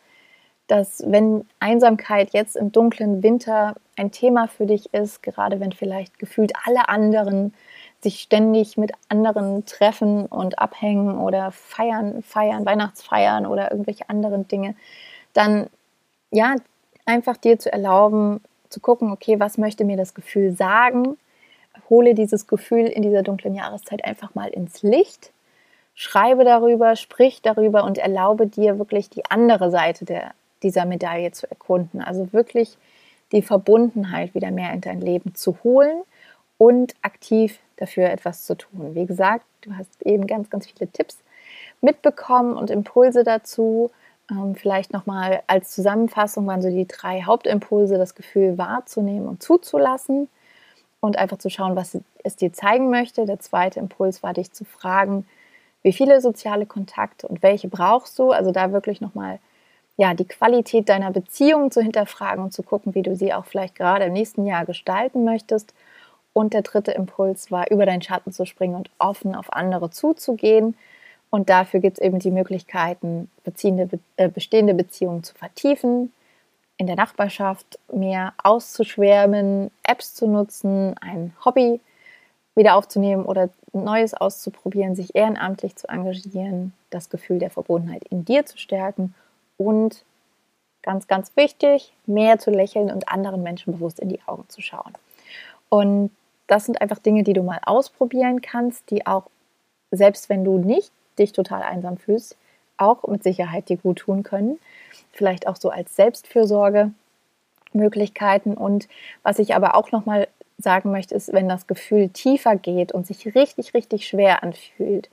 dass 0.67 1.03
wenn 1.07 1.47
Einsamkeit 1.61 2.31
jetzt 2.33 2.57
im 2.57 2.73
dunklen 2.73 3.23
Winter 3.23 3.75
ein 3.97 4.11
Thema 4.13 4.49
für 4.49 4.67
dich 4.67 4.93
ist, 4.93 5.23
gerade 5.23 5.61
wenn 5.61 5.73
vielleicht 5.73 6.19
gefühlt 6.19 6.53
alle 6.65 6.89
anderen 6.89 7.55
sich 8.01 8.21
ständig 8.21 8.77
mit 8.77 8.93
anderen 9.09 9.65
treffen 9.65 10.27
und 10.27 10.59
abhängen 10.59 11.19
oder 11.19 11.51
feiern, 11.51 12.23
feiern, 12.23 12.65
Weihnachtsfeiern 12.65 13.47
oder 13.47 13.71
irgendwelche 13.73 14.09
anderen 14.09 14.47
Dinge, 14.47 14.77
dann 15.33 15.69
ja, 16.31 16.57
einfach 17.07 17.39
dir 17.39 17.59
zu 17.59 17.73
erlauben, 17.73 18.41
zu 18.69 18.81
gucken, 18.81 19.11
okay, 19.11 19.41
was 19.41 19.57
möchte 19.57 19.85
mir 19.85 19.97
das 19.97 20.15
Gefühl 20.15 20.53
sagen? 20.53 21.17
Hole 21.89 22.15
dieses 22.15 22.47
Gefühl 22.47 22.87
in 22.87 23.03
dieser 23.03 23.23
dunklen 23.23 23.55
Jahreszeit 23.55 24.05
einfach 24.05 24.35
mal 24.35 24.49
ins 24.49 24.83
Licht 24.83 25.33
schreibe 25.99 26.45
darüber, 26.45 26.95
sprich 26.95 27.43
darüber 27.43 27.83
und 27.83 27.99
erlaube 27.99 28.47
dir 28.47 28.79
wirklich 28.79 29.11
die 29.11 29.25
andere 29.29 29.69
Seite 29.73 30.05
der, 30.05 30.31
dieser 30.63 30.85
Medaille 30.85 31.33
zu 31.33 31.51
erkunden. 31.51 32.01
Also 32.01 32.33
wirklich 32.33 32.79
die 33.33 33.43
Verbundenheit 33.43 34.33
wieder 34.33 34.53
mehr 34.53 34.73
in 34.73 34.81
dein 34.81 35.01
Leben 35.01 35.35
zu 35.35 35.59
holen 35.65 36.03
und 36.57 36.95
aktiv 37.03 37.59
dafür 37.79 38.11
etwas 38.11 38.45
zu 38.45 38.57
tun. 38.57 38.95
Wie 38.95 39.07
gesagt, 39.07 39.45
du 39.63 39.77
hast 39.77 39.91
eben 40.07 40.29
ganz, 40.29 40.51
ganz 40.51 40.69
viele 40.69 40.89
Tipps 40.89 41.19
mitbekommen 41.81 42.57
und 42.57 42.71
Impulse 42.71 43.25
dazu. 43.25 43.91
Ähm, 44.31 44.55
vielleicht 44.55 44.93
nochmal 44.93 45.43
als 45.49 45.73
Zusammenfassung 45.73 46.47
waren 46.47 46.63
so 46.63 46.71
die 46.71 46.87
drei 46.87 47.23
Hauptimpulse, 47.23 47.99
das 47.99 48.15
Gefühl 48.15 48.57
wahrzunehmen 48.57 49.27
und 49.27 49.43
zuzulassen 49.43 50.29
und 51.01 51.19
einfach 51.19 51.39
zu 51.39 51.51
schauen, 51.51 51.75
was 51.75 51.99
es 52.23 52.37
dir 52.37 52.53
zeigen 52.53 52.89
möchte. 52.89 53.27
Der 53.27 53.41
zweite 53.41 53.81
Impuls 53.81 54.23
war, 54.23 54.33
dich 54.33 54.53
zu 54.53 54.65
fragen, 54.65 55.27
wie 55.83 55.93
viele 55.93 56.21
soziale 56.21 56.67
Kontakte 56.67 57.29
und 57.29 57.43
welche 57.43 57.69
brauchst 57.69 58.19
du. 58.19 58.31
Also 58.33 58.51
da 58.51 58.73
wirklich 58.73 59.01
nochmal 59.01 59.39
ja, 59.97 60.15
die 60.15 60.27
Qualität 60.27 60.89
deiner 60.89 61.11
Beziehung 61.11 61.71
zu 61.71 61.83
hinterfragen 61.83 62.43
und 62.45 62.53
zu 62.53 62.63
gucken, 62.63 62.95
wie 62.95 63.03
du 63.03 63.17
sie 63.17 63.35
auch 63.35 63.45
vielleicht 63.45 63.75
gerade 63.75 64.05
im 64.07 64.13
nächsten 64.13 64.47
Jahr 64.47 64.65
gestalten 64.65 65.25
möchtest. 65.25 65.75
Und 66.33 66.55
der 66.55 66.63
dritte 66.63 66.93
Impuls 66.93 67.51
war, 67.51 67.69
über 67.71 67.85
deinen 67.85 68.03
Schatten 68.03 68.33
zu 68.33 68.47
springen 68.47 68.77
und 68.77 68.91
offen 68.99 69.35
auf 69.35 69.53
andere 69.53 69.91
zuzugehen. 69.91 70.77
Und 71.31 71.51
dafür 71.51 71.81
gibt 71.81 71.99
es 71.99 72.05
eben 72.05 72.21
die 72.21 72.31
Möglichkeiten, 72.31 73.29
äh, 73.45 74.29
bestehende 74.29 74.75
Beziehungen 74.75 75.25
zu 75.25 75.35
vertiefen, 75.35 76.13
in 76.77 76.87
der 76.87 76.97
Nachbarschaft 76.97 77.79
mehr 77.93 78.35
auszuschwärmen, 78.43 79.73
Apps 79.83 80.15
zu 80.15 80.29
nutzen, 80.29 80.95
ein 81.01 81.35
Hobby 81.45 81.81
wieder 82.59 82.75
aufzunehmen 82.77 83.25
oder 83.25 83.49
Neues 83.73 84.15
auszuprobieren, 84.15 84.97
sich 84.97 85.15
ehrenamtlich 85.15 85.77
zu 85.77 85.89
engagieren, 85.89 86.75
das 86.91 87.09
Gefühl 87.09 87.39
der 87.39 87.51
Verbundenheit 87.51 88.05
in 88.11 88.25
dir 88.25 88.45
zu 88.45 88.59
stärken 88.59 89.15
und 89.57 90.05
ganz, 90.83 91.07
ganz 91.07 91.37
wichtig, 91.37 91.93
mehr 92.07 92.39
zu 92.39 92.51
lächeln 92.51 92.91
und 92.91 93.09
anderen 93.09 93.43
Menschen 93.43 93.73
bewusst 93.73 94.01
in 94.01 94.09
die 94.09 94.21
Augen 94.27 94.45
zu 94.49 94.61
schauen. 94.61 94.93
Und 95.69 96.11
das 96.49 96.65
sind 96.65 96.81
einfach 96.81 96.99
Dinge, 96.99 97.23
die 97.23 97.33
du 97.33 97.43
mal 97.43 97.61
ausprobieren 97.65 98.41
kannst, 98.41 98.91
die 98.91 99.07
auch, 99.07 99.25
selbst 99.91 100.29
wenn 100.29 100.45
du 100.45 100.59
nicht 100.59 100.91
dich 101.19 101.33
total 101.33 101.63
einsam 101.63 101.97
fühlst, 101.97 102.37
auch 102.77 103.07
mit 103.07 103.23
Sicherheit 103.23 103.69
dir 103.69 103.77
gut 103.77 103.99
tun 103.99 104.23
können. 104.23 104.59
Vielleicht 105.13 105.47
auch 105.47 105.57
so 105.57 105.71
als 105.71 105.95
Selbstfürsorge 105.95 106.91
Möglichkeiten. 107.73 108.55
Und 108.55 108.89
was 109.23 109.39
ich 109.39 109.55
aber 109.55 109.75
auch 109.75 109.93
nochmal 109.93 110.29
sagen 110.59 110.91
möchte, 110.91 111.15
ist, 111.15 111.33
wenn 111.33 111.49
das 111.49 111.67
Gefühl 111.67 112.09
tiefer 112.09 112.57
geht 112.57 112.93
und 112.93 113.07
sich 113.07 113.35
richtig, 113.35 113.75
richtig 113.75 114.09
schwer 114.09 114.43
anfühlt 114.43 115.09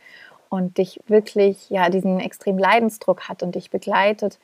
und 0.50 0.78
dich 0.78 1.00
wirklich, 1.08 1.70
ja, 1.70 1.90
diesen 1.90 2.20
extremen 2.20 2.60
Leidensdruck 2.60 3.30
hat 3.30 3.44
und 3.44 3.56
dich 3.56 3.70
begleitet, 3.70 4.40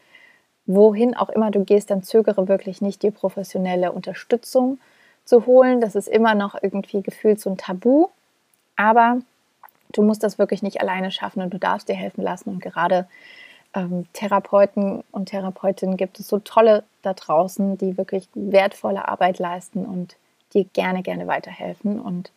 wohin 0.68 1.16
auch 1.16 1.30
immer 1.30 1.50
du 1.50 1.66
gehst, 1.66 1.90
dann 1.90 2.04
zögere 2.04 2.48
wirklich 2.48 2.82
nicht, 2.82 3.02
dir 3.02 3.12
professionelle 3.12 3.92
Unterstützung 3.92 4.80
zu 5.26 5.46
holen. 5.46 5.82
Das 5.82 5.96
ist 5.96 6.08
immer 6.08 6.36
noch 6.36 6.56
irgendwie 6.62 7.02
gefühlt 7.02 7.40
so 7.40 7.50
ein 7.50 7.58
Tabu, 7.58 8.08
aber 8.76 9.18
du 9.92 10.04
musst 10.04 10.24
das 10.24 10.38
wirklich 10.38 10.62
nicht 10.62 10.82
alleine 10.82 11.12
schaffen 11.12 11.42
und 11.42 11.54
du 11.54 11.58
darfst 11.58 11.90
dir 11.90 11.96
helfen 11.96 12.22
lassen. 12.22 12.50
Und 12.50 12.60
gerade 12.62 13.08
ähm, 13.74 14.06
Therapeuten 14.14 15.04
und 15.12 15.28
Therapeutinnen 15.28 15.98
gibt 15.98 16.20
es 16.20 16.28
so 16.28 16.40
tolle 16.40 16.84
da 17.02 17.14
draußen, 17.14 17.78
die 17.78 17.98
wirklich 17.98 18.28
wertvolle 18.34 19.08
Arbeit 19.08 19.40
leisten 19.40 19.86
und 19.86 20.16
dir 20.54 20.66
gerne, 20.74 21.04
gerne 21.04 21.28
weiterhelfen. 21.28 22.00
Und 22.00 22.32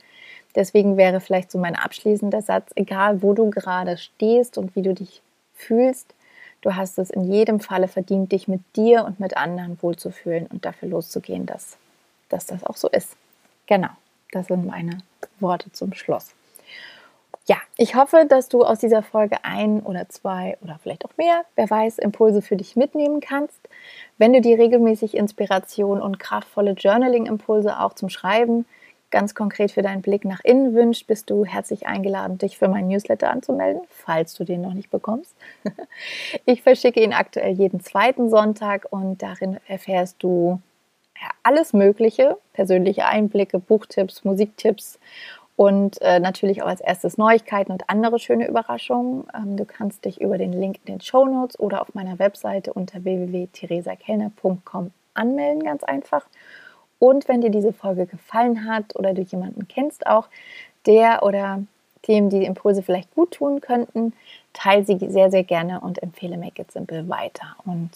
deswegen 0.55 0.97
wäre 0.97 1.21
vielleicht 1.21 1.51
so 1.51 1.59
mein 1.59 1.77
abschließender 1.77 2.43
Satz, 2.43 2.71
egal 2.75 3.23
wo 3.23 3.35
du 3.35 3.51
gerade 3.51 3.97
stehst 3.97 4.59
und 4.59 4.75
wie 4.77 4.83
du 4.83 4.95
dich 4.95 5.23
fühlst, 5.55 6.15
du 6.63 6.75
hast 6.75 6.99
es 6.99 7.11
in 7.11 7.31
jedem 7.31 7.61
Falle 7.61 7.89
verdient, 7.89 8.33
dich 8.33 8.49
mit 8.49 8.61
dir 8.77 9.05
und 9.05 9.21
mit 9.21 9.37
anderen 9.37 9.81
wohlzufühlen 9.83 10.47
und 10.47 10.65
dafür 10.65 10.89
loszugehen, 10.89 11.47
dass, 11.47 11.77
dass 12.29 12.47
das 12.47 12.65
auch 12.65 12.77
so 12.77 12.89
ist. 12.89 13.17
Genau, 13.67 13.91
das 14.33 14.49
sind 14.49 14.67
meine 14.67 14.99
Worte 15.41 15.71
zum 15.73 15.93
Schluss. 15.95 16.35
Ja, 17.47 17.57
ich 17.77 17.95
hoffe, 17.95 18.25
dass 18.27 18.49
du 18.49 18.65
aus 18.65 18.79
dieser 18.79 19.03
Folge 19.03 19.37
ein 19.43 19.81
oder 19.81 20.09
zwei 20.09 20.57
oder 20.63 20.79
vielleicht 20.83 21.05
auch 21.05 21.15
mehr, 21.19 21.45
wer 21.57 21.69
weiß, 21.69 21.99
Impulse 21.99 22.41
für 22.41 22.57
dich 22.57 22.75
mitnehmen 22.75 23.21
kannst. 23.21 23.61
Wenn 24.17 24.33
du 24.33 24.41
dir 24.41 24.59
regelmäßig 24.59 25.15
Inspiration 25.15 26.01
und 26.01 26.19
kraftvolle 26.19 26.73
Journaling-Impulse 26.73 27.79
auch 27.81 27.93
zum 27.93 28.09
Schreiben 28.09 28.65
ganz 29.11 29.35
konkret 29.35 29.73
für 29.73 29.83
deinen 29.83 30.01
Blick 30.01 30.25
nach 30.25 30.41
innen 30.43 30.75
wünschst, 30.75 31.07
bist 31.07 31.29
du 31.29 31.45
herzlich 31.45 31.87
eingeladen, 31.87 32.39
dich 32.39 32.57
für 32.57 32.69
meinen 32.69 32.89
Newsletter 32.89 33.31
anzumelden, 33.31 33.83
falls 33.91 34.35
du 34.35 34.45
den 34.45 34.63
noch 34.63 34.75
nicht 34.75 34.91
bekommst. 34.91 35.37
Ich 36.47 36.63
verschicke 36.63 37.01
ihn 37.03 37.13
aktuell 37.13 37.53
jeden 37.53 37.81
zweiten 37.81 38.31
Sonntag 38.31 38.87
und 38.91 39.23
darin 39.23 39.59
erfährst 39.69 40.23
du 40.23 40.61
alles 41.43 41.73
Mögliche, 41.73 42.39
persönliche 42.53 43.07
Einblicke, 43.07 43.59
Buchtipps, 43.59 44.25
Musiktipps 44.25 44.99
und 45.57 46.01
äh, 46.03 46.19
natürlich 46.19 46.63
auch 46.63 46.67
als 46.67 46.81
erstes 46.81 47.17
Neuigkeiten 47.17 47.73
und 47.73 47.89
andere 47.89 48.19
schöne 48.19 48.49
Überraschungen. 48.49 49.25
Ähm, 49.35 49.57
du 49.57 49.65
kannst 49.65 50.05
dich 50.05 50.21
über 50.21 50.37
den 50.37 50.53
Link 50.53 50.79
in 50.85 50.95
den 50.95 51.01
Show 51.01 51.25
Notes 51.27 51.59
oder 51.59 51.81
auf 51.81 51.95
meiner 51.95 52.19
Webseite 52.19 52.73
unter 52.73 53.05
www.theresakellner.com 53.05 54.91
anmelden, 55.15 55.63
ganz 55.63 55.85
einfach. 55.85 56.27
Und 56.99 57.29
wenn 57.29 57.41
dir 57.41 57.51
diese 57.51 57.73
Folge 57.73 58.07
gefallen 58.07 58.67
hat 58.67 58.97
oder 58.97 59.15
du 59.15 59.23
jemanden 59.23 59.69
kennst 59.69 60.07
auch, 60.07 60.29
der 60.87 61.23
oder 61.23 61.63
dem 62.09 62.31
die 62.31 62.45
Impulse 62.45 62.83
vielleicht 62.83 63.15
gut 63.15 63.33
tun 63.33 63.61
könnten, 63.61 64.13
teile 64.53 64.85
sie 64.85 64.99
sehr, 64.99 65.31
sehr 65.31 65.45
gerne 65.45 65.81
und 65.81 66.03
empfehle 66.03 66.37
Make 66.37 66.63
It 66.63 66.73
Simple 66.73 67.09
weiter. 67.09 67.57
Und 67.65 67.91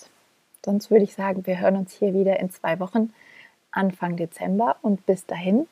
sonst 0.64 0.90
würde 0.90 1.04
ich 1.04 1.14
sagen, 1.14 1.46
wir 1.46 1.60
hören 1.60 1.76
uns 1.76 1.92
hier 1.92 2.14
wieder 2.14 2.38
in 2.40 2.50
zwei 2.50 2.78
Wochen, 2.80 3.12
Anfang 3.70 4.16
Dezember. 4.16 4.76
Und 4.82 5.04
bis 5.06 5.26
dahin, 5.26 5.66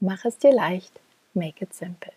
Mach 0.00 0.24
es 0.26 0.38
dir 0.38 0.52
leicht. 0.52 1.00
Make 1.34 1.64
it 1.64 1.74
simple. 1.74 2.12